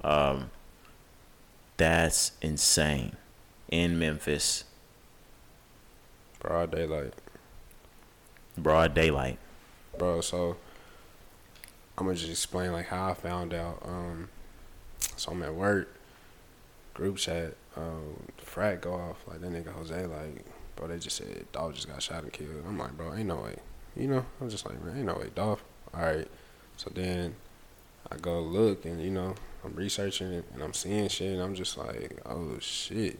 [0.03, 0.51] Um,
[1.77, 3.15] that's insane
[3.69, 4.65] in Memphis.
[6.39, 7.13] broad daylight.
[8.55, 9.39] broad daylight.
[9.97, 10.21] bro.
[10.21, 10.57] So
[11.97, 13.81] I'm gonna just explain like how I found out.
[13.83, 14.29] Um,
[15.15, 15.95] so I'm at work,
[16.93, 20.45] group chat, um, frat go off like that nigga Jose like,
[20.75, 20.87] bro.
[20.87, 22.63] They just said Dolph just got shot and killed.
[22.67, 23.55] I'm like, bro, ain't no way.
[23.95, 25.63] You know, I'm just like, man, ain't no way, Dolph.
[25.93, 26.27] All right.
[26.77, 27.35] So then
[28.11, 31.55] I go look and you know I'm researching it and I'm seeing shit and I'm
[31.55, 33.19] just like, oh shit.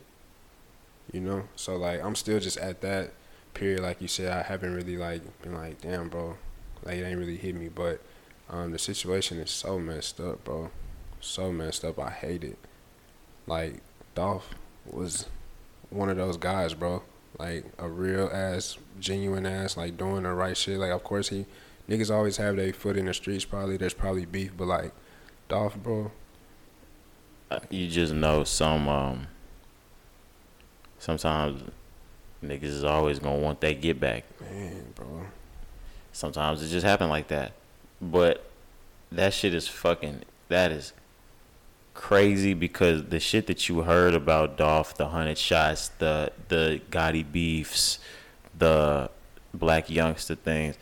[1.11, 3.11] You know, so like I'm still just at that
[3.53, 4.31] period, like you said.
[4.31, 6.37] I haven't really like been like, damn, bro,
[6.83, 7.69] like it ain't really hit me.
[7.69, 8.01] But
[8.49, 10.71] um, the situation is so messed up, bro.
[11.21, 11.99] So messed up.
[11.99, 12.57] I hate it.
[13.45, 13.75] Like
[14.15, 14.55] Dolph
[14.85, 15.27] was
[15.89, 17.03] one of those guys, bro.
[17.39, 20.77] Like a real ass, genuine ass, like doing the right shit.
[20.77, 21.45] Like of course he
[21.89, 23.45] niggas always have their foot in the streets.
[23.45, 24.91] Probably there's probably beef, but like
[25.49, 26.11] Dolph, bro.
[27.51, 28.87] Uh, You just know some.
[28.87, 29.27] Um,
[30.99, 31.61] sometimes
[32.43, 34.23] niggas is always gonna want that get back.
[34.41, 35.23] Man, bro.
[36.11, 37.53] Sometimes it just happen like that.
[38.01, 38.45] But
[39.11, 40.21] that shit is fucking.
[40.49, 40.93] That is
[41.93, 47.29] crazy because the shit that you heard about Dolph, the hundred shots, the the Gotti
[47.29, 47.99] beefs,
[48.57, 49.09] the
[49.55, 50.75] Blac Youngsta things,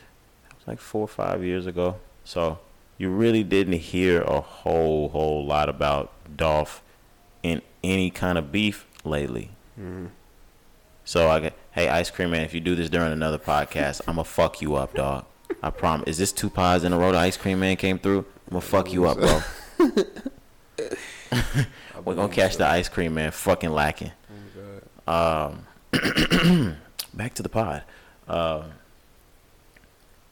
[0.47, 1.97] that was like four or five years ago.
[2.23, 2.59] So
[2.97, 6.81] you really didn't hear a whole whole lot about Dolph
[7.43, 9.51] in any kind of beef lately.
[9.79, 10.07] Mm-hmm.
[11.03, 14.23] So I get, hey, Ice Cream Man, if you do this during another podcast, I'ma
[14.23, 15.25] fuck you up, dog.
[15.61, 16.07] I promise.
[16.07, 17.11] Is this two pods in a row?
[17.11, 18.25] The Ice Cream Man came through.
[18.49, 19.41] I'ma fuck you up, bro.
[22.03, 24.11] We're gonna catch the Ice Cream Man fucking lacking.
[25.07, 25.65] Um,
[27.13, 27.83] back to the pod.
[28.27, 28.63] Um,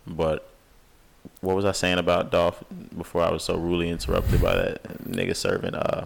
[0.08, 0.50] but
[1.42, 2.64] what was I saying about Dolph
[2.98, 6.06] before I was so rudely interrupted by that nigga serving uh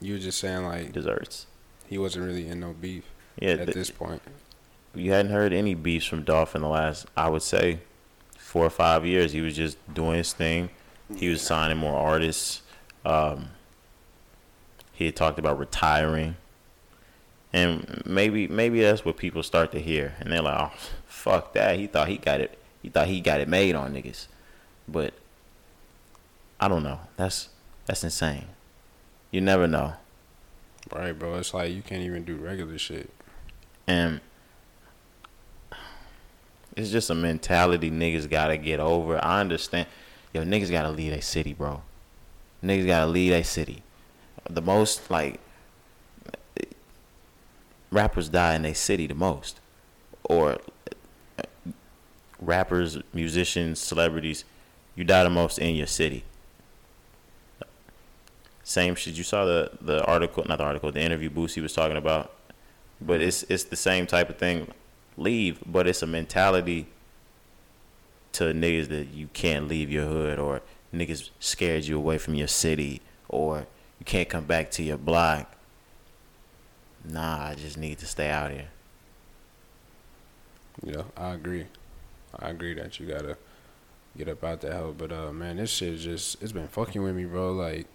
[0.00, 1.46] You were just saying like desserts?
[1.88, 3.04] he wasn't really in no beef
[3.40, 4.20] Yeah, at th- this point.
[4.94, 7.78] you hadn't heard any beefs from Dolph in the last, I would say,
[8.36, 9.32] four or five years.
[9.32, 10.70] He was just doing his thing.
[11.16, 12.62] He was signing more artists.
[13.06, 13.50] Um,
[14.92, 16.34] he had talked about retiring,
[17.52, 20.72] and maybe maybe that's what people start to hear, and they're like, "Oh,
[21.06, 22.58] fuck that." He thought he got it.
[22.82, 24.26] He thought he got it made on niggas,
[24.88, 25.14] but
[26.58, 26.98] I don't know.
[27.16, 27.48] That's
[27.86, 28.46] that's insane.
[29.30, 29.94] You never know.
[30.92, 31.36] Right, bro.
[31.36, 33.10] It's like you can't even do regular shit.
[33.86, 34.20] And
[36.76, 39.24] it's just a mentality niggas gotta get over.
[39.24, 39.86] I understand.
[40.32, 41.82] Yo, niggas gotta leave a city, bro.
[42.62, 43.82] Niggas gotta leave a city.
[44.48, 45.40] The most, like,
[47.90, 49.60] rappers die in a city the most.
[50.24, 50.58] Or
[52.40, 54.44] rappers, musicians, celebrities
[54.96, 56.24] you die the most in your city.
[58.64, 59.14] Same shit.
[59.14, 62.32] You saw the the article, not the article, the interview Boosie was talking about.
[63.00, 64.72] But it's it's the same type of thing.
[65.18, 66.88] Leave, but it's a mentality
[68.32, 70.62] to niggas that you can't leave your hood or
[70.96, 73.66] niggas scared you away from your city or
[73.98, 75.52] you can't come back to your block.
[77.04, 78.68] Nah, I just need to stay out here.
[80.82, 81.66] Yeah, I agree.
[82.38, 83.36] I agree that you gotta
[84.16, 84.94] get up out the hell.
[84.96, 87.52] But uh, man, this shit just it's been fucking with me, bro.
[87.52, 87.86] Like,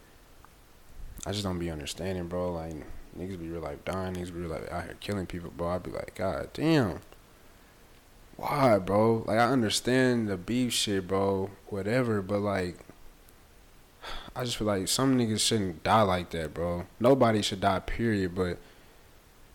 [1.26, 2.54] I just don't be understanding, bro.
[2.54, 2.74] Like,
[3.18, 5.70] niggas be real life dying, niggas be real life out here killing people, bro.
[5.70, 7.02] I be like, God damn.
[8.38, 9.24] Why, bro?
[9.28, 11.52] Like, I understand the beef shit, bro.
[11.68, 12.78] Whatever, but like,
[14.36, 16.86] I just feel like some niggas shouldn't die like that, bro.
[16.99, 18.34] Nobody should die, period.
[18.36, 18.58] But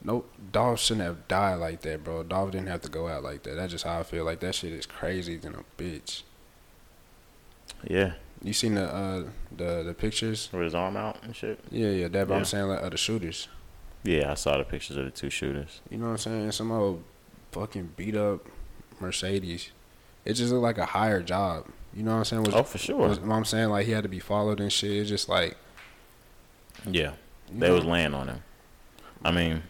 [0.03, 2.23] no, Dolph shouldn't have died like that, bro.
[2.23, 3.57] Dolph didn't have to go out like that.
[3.57, 4.25] That's just how I feel.
[4.25, 6.23] Like that shit is crazy than a bitch.
[7.85, 8.13] Yeah.
[8.43, 9.25] You seen the uh
[9.57, 10.49] the the pictures?
[10.53, 11.59] With his arm out and shit.
[11.71, 12.09] Yeah, yeah.
[12.09, 12.39] That but Yeah.
[12.39, 13.49] I'm saying like of the shooters.
[14.05, 15.81] Yeah, I saw the pictures of the two shooters.
[15.91, 16.53] You know what I'm saying?
[16.53, 17.03] Some old
[17.51, 18.47] fucking beat up
[19.01, 19.71] Mercedes.
[20.25, 21.67] It just looked like a higher job.
[21.97, 22.43] You know what I'm saying?
[22.43, 23.09] Was, Oh, for sure.
[23.09, 24.91] Was, I'm saying like he had to be followed and shit.
[24.91, 25.57] It's just like
[26.85, 27.13] Yeah.
[27.51, 28.43] They know, was laying on him.
[29.25, 29.63] I mean,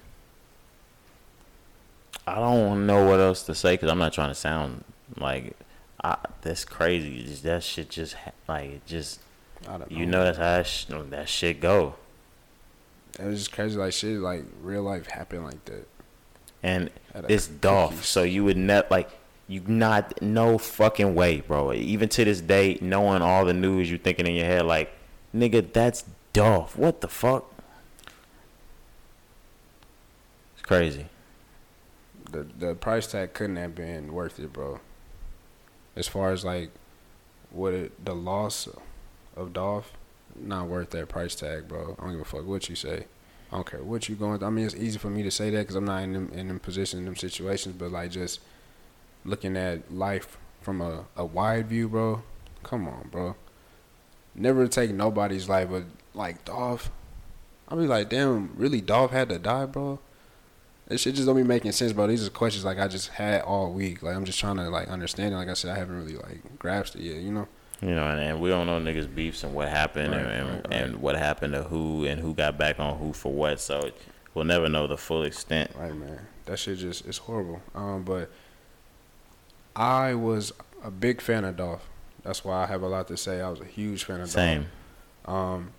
[2.26, 4.84] I don't know what else to say because I'm not trying to sound
[5.16, 5.56] like
[6.02, 7.22] I, that's crazy.
[7.22, 9.20] Just, that shit just ha- like it just
[9.68, 9.96] I don't know.
[9.96, 11.94] you know that's how that, sh- that shit go.
[13.18, 13.78] It was just crazy.
[13.78, 15.86] Like shit, like real life happened like that.
[16.62, 16.90] And
[17.28, 19.10] it's Dolph, so you would not like
[19.48, 21.72] you not no fucking way, bro.
[21.72, 24.92] Even to this day, knowing all the news, you thinking in your head like,
[25.34, 26.76] nigga, that's Dolph.
[26.76, 27.50] What the fuck?
[30.54, 31.06] It's crazy.
[32.30, 34.80] the the price tag couldn't have been worth it, bro.
[35.94, 36.70] As far as like
[37.50, 38.68] what it, the loss
[39.36, 39.92] of Dolph,
[40.34, 41.96] not worth that price tag, bro.
[41.98, 43.06] I don't give a fuck what you say.
[43.50, 44.42] I don't care what you going.
[44.42, 46.48] I mean, it's easy for me to say that because I'm not in them in
[46.48, 47.76] them positions, in them situations.
[47.78, 48.40] But like just
[49.26, 52.22] looking at life from a a wide view, bro.
[52.62, 53.36] Come on, bro.
[54.34, 56.90] Never take nobody's life, but like Dolph.
[57.68, 59.98] I'll be like, damn, really, Dolph had to die, bro.
[60.86, 62.06] This shit just don't be making sense, bro.
[62.06, 64.02] These are questions like I just had all week.
[64.02, 65.36] Like I'm just trying to like understand it.
[65.36, 67.16] Like I said, I haven't really like grasped it yet.
[67.22, 67.48] You know?
[67.82, 70.64] You know, and, and we don't know niggas beefs and what happened Right, and, right,
[70.64, 70.72] right.
[70.72, 73.60] and what happened to who and who got back on who for what.
[73.60, 73.90] So
[74.32, 75.72] we'll never know the full extent.
[75.76, 76.20] Right, man.
[76.46, 77.60] That shit just it's horrible.
[77.74, 78.30] Um, but
[79.76, 80.52] I was
[80.82, 81.86] a big fan of Dolph.
[82.24, 83.40] That's why I have a lot to say.
[83.40, 84.66] I was a huge fan of Same.
[85.26, 85.36] Dolph.
[85.36, 85.70] Um,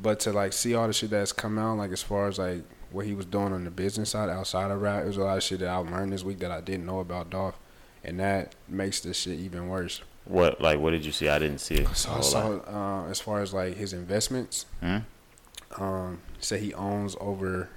[0.00, 2.62] but to like see all the shit that's come out, like as far as like
[2.90, 5.36] what he was doing on the business side outside of rap, it was a lot
[5.38, 7.58] of shit that I learned this week that I didn't know about Dolph,
[8.04, 10.02] and that makes this shit even worse.
[10.26, 11.28] What like what did you see?
[11.28, 11.96] I didn't see it.
[11.96, 14.98] So I saw uh, as far as like his investments, Hmm?
[15.78, 17.68] um, say he owns over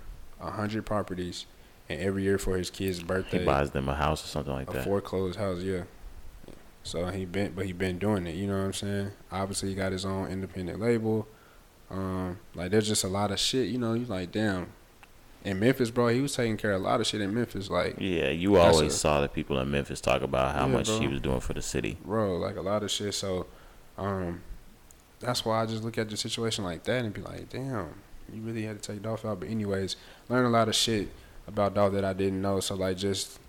[0.41, 1.45] a hundred properties,
[1.89, 4.67] and every year for his kid's birthday, He buys them a house or something like
[4.67, 4.73] that.
[4.75, 4.83] a that.
[4.85, 5.59] foreclosed house.
[5.61, 5.83] Yeah.
[6.83, 8.35] So he been, but he been doing it.
[8.35, 9.11] You know what I'm saying?
[9.31, 11.27] Obviously, he got his own independent label.
[11.91, 13.67] Um, like there's just a lot of shit.
[13.67, 14.67] You know, you like damn.
[15.45, 17.69] In Memphis, bro, he was taking care of a lot of shit in Memphis.
[17.69, 20.87] Like, Yeah, you always a- saw the people in Memphis talk about how Yeah, much
[20.87, 20.99] bro.
[20.99, 21.97] he was doing for the city.
[22.03, 23.13] bro, like a lot of shit.
[23.13, 23.47] So,
[23.97, 24.41] um,
[25.21, 27.87] that's why I just look at the situation like that and be like, damn,
[28.33, 29.39] you really had to take Dolph out.
[29.39, 29.95] But anyways,
[30.27, 31.07] learn a lot of shit
[31.49, 32.59] about Dolph that I didn't know.
[32.61, 33.39] So like just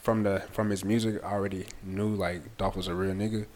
[0.00, 3.46] from the from his music, I already knew like Dolph was a real nigga.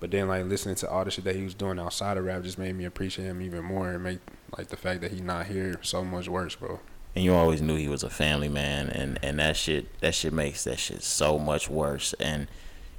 [0.00, 2.42] But then like listening to all the shit that he was doing outside of rap
[2.42, 4.18] just made me appreciate him even more and make
[4.58, 6.80] like the fact that he not here so much worse, bro.
[7.14, 10.32] And you always knew he was a family man and, and that shit that shit
[10.32, 12.14] makes that shit so much worse.
[12.14, 12.48] And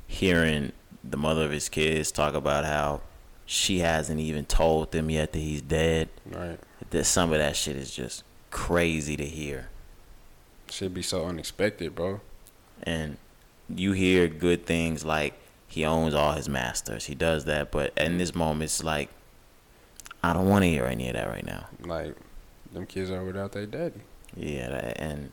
[0.08, 0.72] hearing
[1.03, 3.01] the mother of his kids talk about how
[3.45, 6.10] she hasn't even told them yet that he's dead.
[6.26, 6.60] Right?
[6.91, 9.70] That some of that shit is just crazy to hear.
[10.70, 12.22] Should be so unexpected, bro.
[12.84, 13.18] and
[13.70, 15.34] you hear good things like
[15.68, 17.05] he owns all his masters.
[17.05, 19.09] He does that, but in this moment, it's like
[20.24, 21.68] I don't want to hear any of that right now.
[21.84, 22.16] Like
[22.72, 24.01] them kids are without their daddy.
[24.36, 25.32] Yeah, that, and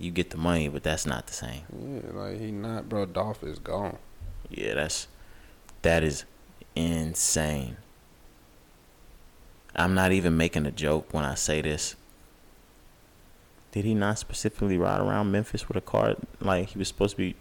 [0.00, 1.62] you get the money, but that's not the same.
[1.72, 3.06] Yeah, like he not, bro.
[3.06, 3.98] Dolph is gone.
[4.48, 5.06] Yeah, that's
[5.82, 6.24] that is
[6.74, 7.76] insane.
[9.76, 11.94] I'm not even making a joke when I say this.
[13.72, 17.16] Did he not specifically ride around Memphis with a car like he was supposed to
[17.18, 17.36] be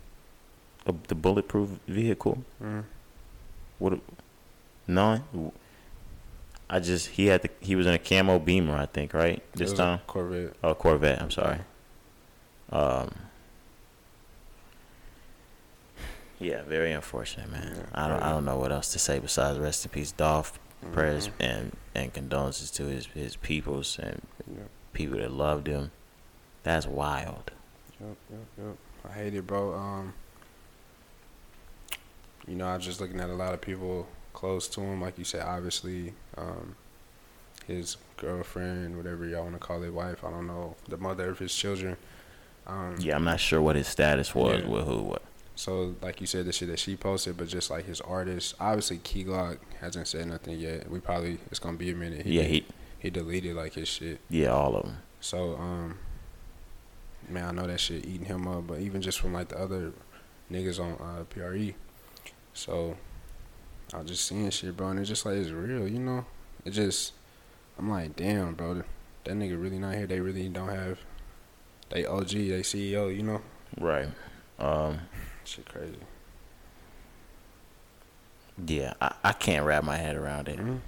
[0.86, 2.44] a, the bulletproof vehicle?
[2.64, 2.84] Mm.
[3.80, 4.00] What?
[4.88, 5.24] No.
[6.70, 9.42] I just he had the he was in a camo Beamer, I think, right?
[9.54, 10.54] This time, Corvette.
[10.64, 11.20] oh Corvette.
[11.22, 11.60] I'm sorry.
[12.72, 13.10] Um.
[16.40, 17.74] Yeah, very unfortunate, man.
[17.76, 20.60] Yeah, I don't I don't know what else to say besides rest in peace, Dolph.
[20.94, 21.42] Prayers Mm-hmm.
[21.44, 25.92] and and condolences to his his peoples and Yep, people that loved him.
[26.64, 27.51] That's wild.
[27.99, 28.76] yep, yep, yep.
[29.10, 29.74] I hate it, bro.
[29.74, 30.14] Um,
[32.47, 35.18] you know, I was just looking at a lot of people close to him, like
[35.18, 35.41] you said.
[35.41, 36.76] Obviously, um,
[37.68, 40.24] his girlfriend, whatever y'all want to call it, wife.
[40.24, 41.95] I don't know, the mother of his children.
[42.68, 44.68] Um, Yeah, I'm not sure what his status was Yeah.
[44.68, 44.97] with who.
[45.03, 45.22] What.
[45.55, 48.97] So, like you said, the shit that she posted, but just like his artist, obviously
[48.99, 50.89] Key Glock hasn't said nothing yet.
[50.89, 52.26] We probably it's gonna be a minute.
[52.26, 52.66] Yeah, he.
[52.97, 54.20] he deleted like his shit.
[54.30, 54.97] Yeah, all of them.
[55.22, 55.97] So, um,
[57.30, 59.94] man, I know that shit eating him up, but even just from like the other
[60.52, 61.74] niggas on uh, PRE.
[62.54, 62.98] So,
[63.94, 66.26] I was just seeing shit, bro, and it's just like it's real, you know.
[66.66, 67.14] It just,
[67.78, 70.08] I'm like, damn, bro, that nigga really not here.
[70.08, 71.00] They really don't have,
[71.90, 73.42] they OG, they CEO, you know.
[73.80, 74.10] Right.
[74.58, 75.00] Um.
[75.46, 75.96] Shit crazy.
[78.68, 80.60] Yeah, I, I can't wrap my head around it.
[80.60, 80.80] Mhm.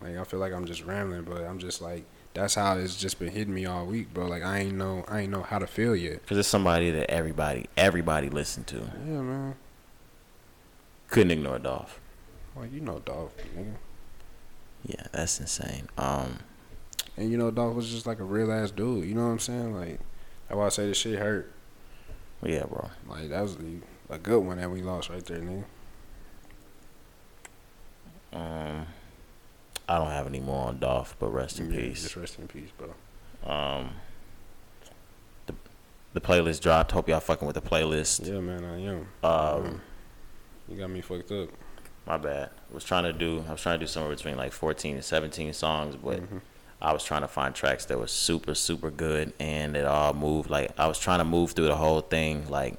[0.00, 2.04] Like I feel like I'm just rambling, but I'm just like
[2.34, 4.26] that's how it's just been hitting me all week, bro.
[4.26, 6.26] Like I ain't know I ain't know how to feel yet.
[6.26, 8.76] Cause it's somebody that everybody everybody listened to.
[8.76, 9.54] Yeah, man.
[11.08, 12.00] Couldn't ignore Dolph.
[12.54, 13.74] Well, you know, dog, nigga.
[14.84, 15.88] Yeah, that's insane.
[15.96, 16.40] Um.
[17.16, 19.06] And you know, dog was just like a real ass dude.
[19.06, 19.74] You know what I'm saying?
[19.74, 20.00] Like
[20.48, 21.52] that's why I say this shit hurt.
[22.42, 22.90] Yeah, bro.
[23.08, 23.76] Like that was the,
[24.10, 25.64] a good one that we lost right there, nigga.
[28.32, 28.86] Um.
[29.88, 32.02] I don't have any more on Dolph, but rest in Yeah, peace.
[32.02, 32.94] Just rest in peace, bro.
[33.50, 33.90] Um,
[35.46, 35.54] the
[36.14, 36.92] the playlist dropped.
[36.92, 38.26] Hope y'all fucking with the playlist.
[38.26, 39.08] Yeah, man, I am.
[39.22, 39.80] Um,
[40.68, 41.50] You got me fucked up.
[42.06, 42.50] my bad.
[42.70, 43.44] I was trying to do.
[43.48, 46.40] I was trying to do somewhere between like 14 and 17 songs, but Mhm.
[46.80, 50.48] I was trying to find tracks that were super super good and it all moved.
[50.50, 52.76] Like I was trying to move through the whole thing, like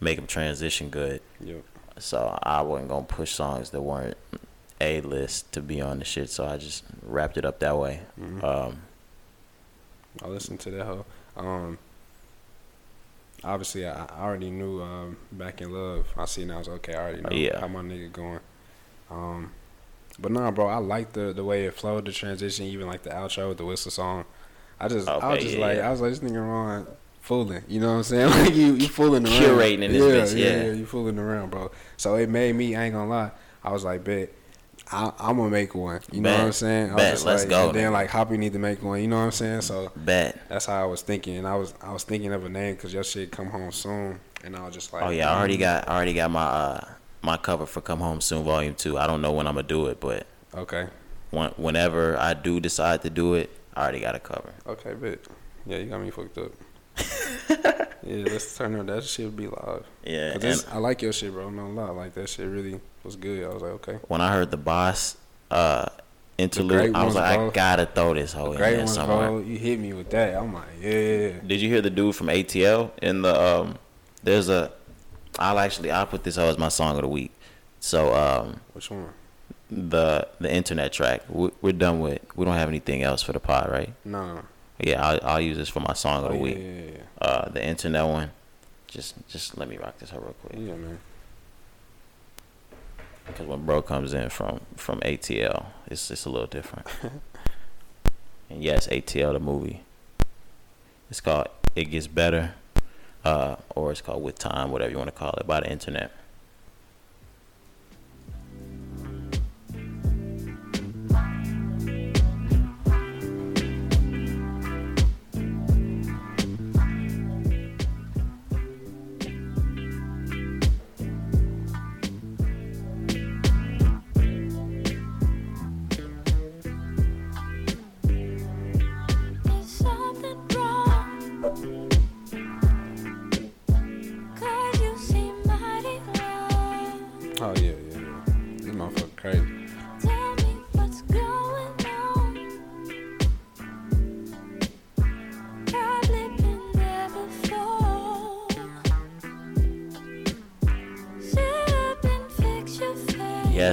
[0.00, 1.20] make them transition good.
[1.40, 1.62] Yep.
[1.98, 4.16] So I wasn't gonna push songs that weren't
[4.82, 6.28] a list to be on the shit.
[6.30, 8.00] So I just wrapped it up that way.
[8.20, 8.42] Mhm.
[8.44, 8.82] Um,
[10.22, 11.06] I listened to that whole.
[11.36, 11.78] Um,
[13.44, 16.50] obviously, I, I already knew um, "Back in Love." I seen.
[16.50, 16.94] I was okay.
[16.94, 17.60] I already know Yeah.
[17.60, 18.40] how my nigga going.
[19.10, 19.52] Um,
[20.18, 23.10] but nah, bro, I like the the way it flowed, the transition, even like the
[23.10, 24.24] outro with the whistle song.
[24.80, 25.86] I just, I was just yeah, like, yeah.
[25.86, 26.86] I was like, this nigga Ron
[27.20, 27.62] fooling.
[27.68, 28.30] You know what I'm saying?
[28.44, 29.40] Like you, you fooling around.
[29.40, 30.64] Curating in this bitch, yeah.
[30.64, 31.70] yeah, you fooling around, bro.
[31.96, 32.74] So it made me.
[32.74, 33.30] I ain't gonna lie.
[33.62, 34.30] I was like, bet.
[34.92, 36.00] I, I'm gonna make one.
[36.12, 36.90] You know what I'm saying?
[36.90, 37.12] I was Bet.
[37.14, 39.00] just Let's like, go, And then like Hoppy need to make one.
[39.00, 39.62] You know what I'm saying?
[39.62, 40.38] So bet.
[40.48, 42.92] that's how I was thinking, and I was I was thinking of a name because
[42.92, 45.88] your shit come home soon, and I was just like, Oh yeah, I already got
[45.88, 46.88] I already got my uh
[47.22, 48.98] my cover for Come Home Soon Volume Two.
[48.98, 50.88] I don't know when I'm gonna do it, but okay,
[51.30, 54.52] when, whenever I do decide to do it, I already got a cover.
[54.66, 55.20] okay, bet.
[55.64, 56.52] Yeah, you got me fucked up.
[58.02, 59.26] yeah, let's turn on that shit.
[59.26, 59.86] Would be live.
[60.04, 60.36] Yeah,
[60.70, 61.48] I like your shit, bro.
[61.50, 63.44] No lie, like that shit really was good.
[63.44, 63.98] I was like, okay.
[64.08, 65.16] when I heard the boss
[65.50, 65.86] uh
[66.38, 67.38] interlude, I was like.
[67.38, 69.28] I gotta throw this hoe in Great there one, somewhere.
[69.28, 69.38] bro.
[69.40, 70.34] You hit me with that.
[70.36, 71.30] I'm like, yeah.
[71.46, 73.78] Did you hear the dude from ATL in the um?
[74.24, 74.70] There's a,
[75.38, 77.32] I'll actually I'll put this out as my song of the week.
[77.80, 79.08] So um, Which one?
[79.70, 82.20] the the internet track we- we're done with.
[82.36, 83.92] We don't have anything else for the pod, right?
[84.04, 84.42] No.
[84.78, 86.58] Yeah, I'll, I'll use this for my song of Oh, the yeah, week.
[86.58, 88.30] yeah, yeah, Uh, the internet one.
[88.86, 90.54] Just just let me rock this out real quick.
[90.56, 90.98] yeah, man.
[93.32, 96.86] Because when bro comes in from from ATL, it's it's a little different.
[98.50, 99.80] and yes, ATL the movie.
[101.10, 102.54] It's called It Gets Better,
[103.24, 106.10] uh, or it's called With Time, whatever you want to call it, by the internet.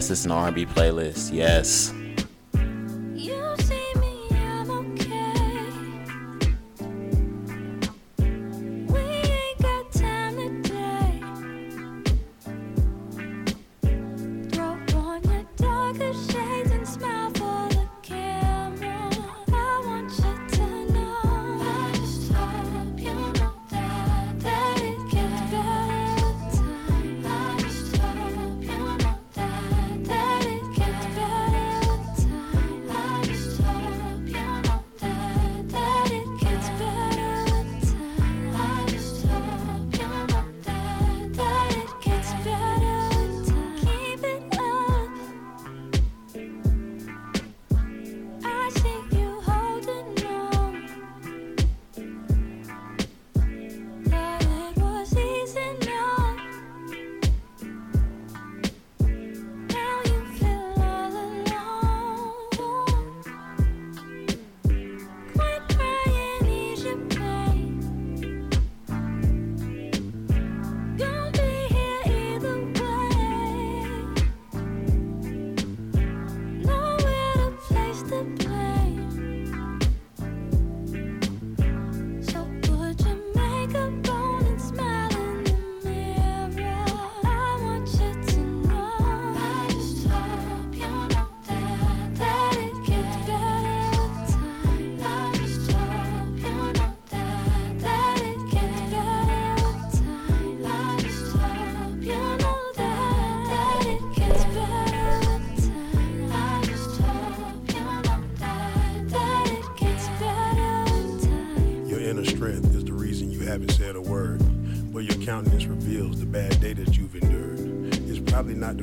[0.10, 1.32] Yes, it's an R&B playlist.
[1.32, 1.94] Yes.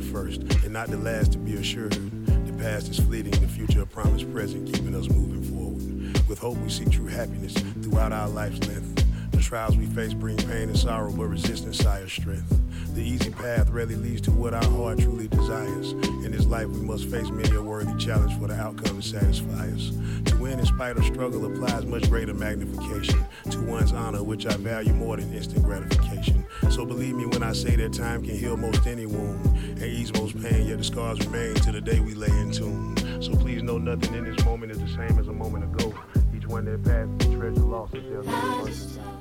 [0.07, 1.93] First and not the last to be assured.
[1.93, 6.29] The past is fleeting, the future a promised present, keeping us moving forward.
[6.29, 9.05] With hope, we seek true happiness throughout our life's length.
[9.33, 12.53] The trials we face bring pain and sorrow, but resistance sires strength.
[12.97, 15.92] The easy path rarely leads to what our heart truly desires.
[15.92, 19.68] In this life, we must face many a worthy challenge for the outcome to satisfy
[19.68, 19.92] us.
[20.24, 24.57] To win in spite of struggle applies much greater magnification to one's honor, which I
[24.57, 26.47] value more than instant gratification.
[26.70, 30.11] So believe me when I say that time can heal most any wound and ease
[30.14, 32.97] most pain, yet the scars remain to the day we lay in tune.
[33.20, 35.94] So please know nothing in this moment is the same as a moment ago.
[36.34, 39.12] Each one that passed, the treasure lost, if there's no.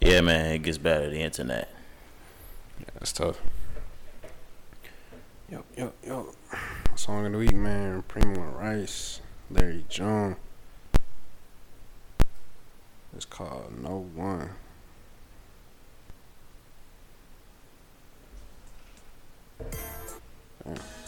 [0.00, 1.10] Yeah, man, it gets better.
[1.10, 1.68] The internet.
[3.02, 3.40] That's tough.
[5.50, 6.28] Yo, yo, yo.
[6.94, 8.04] Song of the week, man.
[8.06, 10.36] Primo Rice, Larry Jones.
[13.16, 14.50] It's called No One.
[20.64, 21.01] Damn.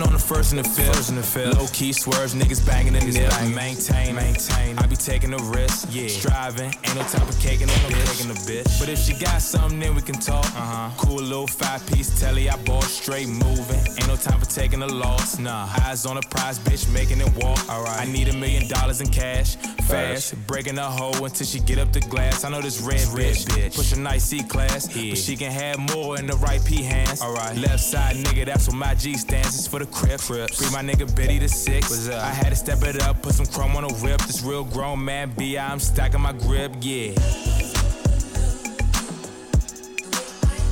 [0.00, 0.96] I'm on the first and the fifth.
[0.96, 1.58] First and the fifth.
[1.58, 3.54] Low key swerves, niggas banging in the nip.
[3.54, 4.78] Maintain, maintain.
[4.78, 5.88] I be taking a risk.
[5.90, 6.08] Yeah.
[6.08, 8.00] Striving, ain't no time for caking a bitch.
[8.48, 8.80] Bitch.
[8.80, 10.46] But if she got something, then we can talk.
[10.56, 10.90] Uh huh.
[10.96, 13.78] Cool little five piece telly, I bought straight moving.
[13.78, 15.38] Ain't no time for taking a loss.
[15.38, 15.68] Nah.
[15.82, 17.68] Eyes on the prize, bitch, making it walk.
[17.68, 18.00] Alright.
[18.00, 19.56] I need a million dollars in cash.
[19.86, 20.34] Fast.
[20.46, 22.44] Breaking a hole until she get up the glass.
[22.44, 23.44] I know this red, bitch.
[23.48, 23.76] bitch.
[23.76, 24.86] Push a nice C class.
[24.86, 27.20] But she can have more in the right P hands.
[27.20, 27.56] Alright.
[27.58, 29.58] Left side nigga, that's what my G stands.
[29.58, 30.26] It's for the Crips.
[30.26, 32.08] Free my nigga Biddy the six.
[32.08, 34.20] I had to step it up, put some chrome on the whip.
[34.22, 37.12] This real grown man B, I'm stacking my grip, yeah.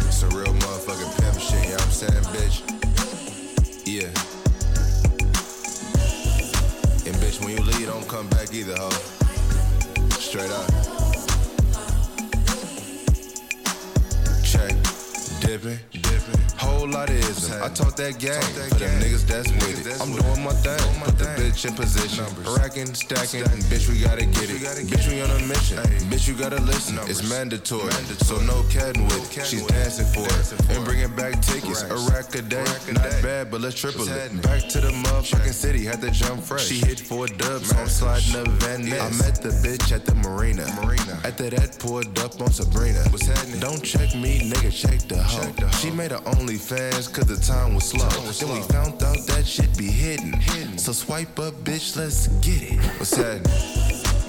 [0.06, 2.62] It's a real motherfucking pimp shit, you know what I'm saying, bitch?
[3.86, 4.08] Yeah.
[7.06, 8.90] And bitch, when you leave, don't come back either, ho.
[10.18, 10.70] Straight up.
[14.44, 14.74] Check.
[15.40, 15.97] Dipping.
[16.78, 17.60] Whole lot of ism.
[17.60, 19.98] I talk that gang for them niggas that's with it.
[20.00, 20.78] I'm doing my thing.
[21.02, 22.22] Put the bitch in position.
[22.54, 23.42] Racking, stacking.
[23.66, 24.62] Bitch, we gotta get it.
[24.86, 25.78] Bitch, we on a mission.
[26.06, 26.96] Bitch, you gotta listen.
[27.10, 27.90] It's mandatory.
[28.22, 29.44] So no catting with it.
[29.44, 30.70] She's dancing for it.
[30.70, 31.82] And bringing back tickets.
[31.82, 32.62] A rack a day.
[32.92, 34.40] Not bad, but let's triple it.
[34.42, 35.84] Back to the motherfucking city.
[35.84, 36.66] Had to jump fresh.
[36.66, 37.74] She hit four dubs.
[37.74, 39.02] I'm sliding up Van Ness.
[39.02, 40.62] I met the bitch at the marina.
[41.24, 43.02] After that, pulled up on Sabrina.
[43.10, 43.58] What's happening?
[43.58, 44.70] Don't check me, nigga.
[44.70, 45.70] Check the hoe.
[45.80, 46.22] She made her
[46.68, 48.08] OnlyFans cause the time was slow.
[48.08, 50.32] Then we found out that shit be hidden.
[50.32, 50.76] hidden.
[50.76, 52.78] So swipe up, bitch, let's get it.
[52.98, 53.44] What's happening?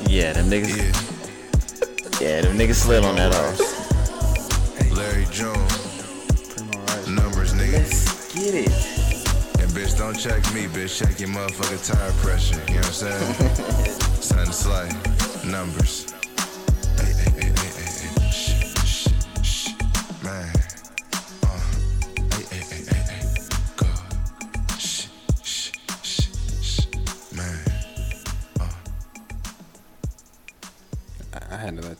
[0.07, 0.77] Yeah, them niggas.
[0.77, 2.27] Yeah.
[2.27, 3.59] Yeah, them niggas slid on that off.
[4.95, 7.07] Larry Jones.
[7.09, 7.73] Numbers, nigga.
[7.73, 8.71] Let's get it.
[9.59, 10.97] And bitch, don't check me, bitch.
[10.97, 12.59] Check your motherfucking tire pressure.
[12.67, 13.91] You know what I'm saying?
[14.21, 15.45] Something slight.
[15.45, 16.18] Numbers.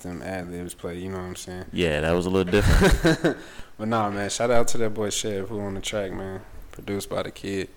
[0.05, 1.65] Let them ad libs play, you know what I'm saying?
[1.73, 3.37] Yeah, that was a little different.
[3.77, 6.41] But nah, man, shout out to that boy Chef who on the track, man.
[6.73, 7.69] Produced by the kid.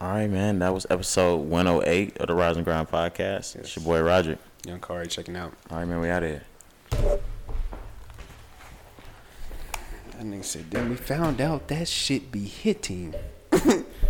[0.00, 0.58] All right, man.
[0.60, 3.56] That was episode 108 of the Rising Ground podcast.
[3.56, 4.38] It's your boy Roger.
[4.66, 5.52] Young Kari checking out.
[5.70, 6.00] All right, man.
[6.00, 6.44] We out of here.
[10.12, 13.14] That nigga said, then we found out that shit be hitting.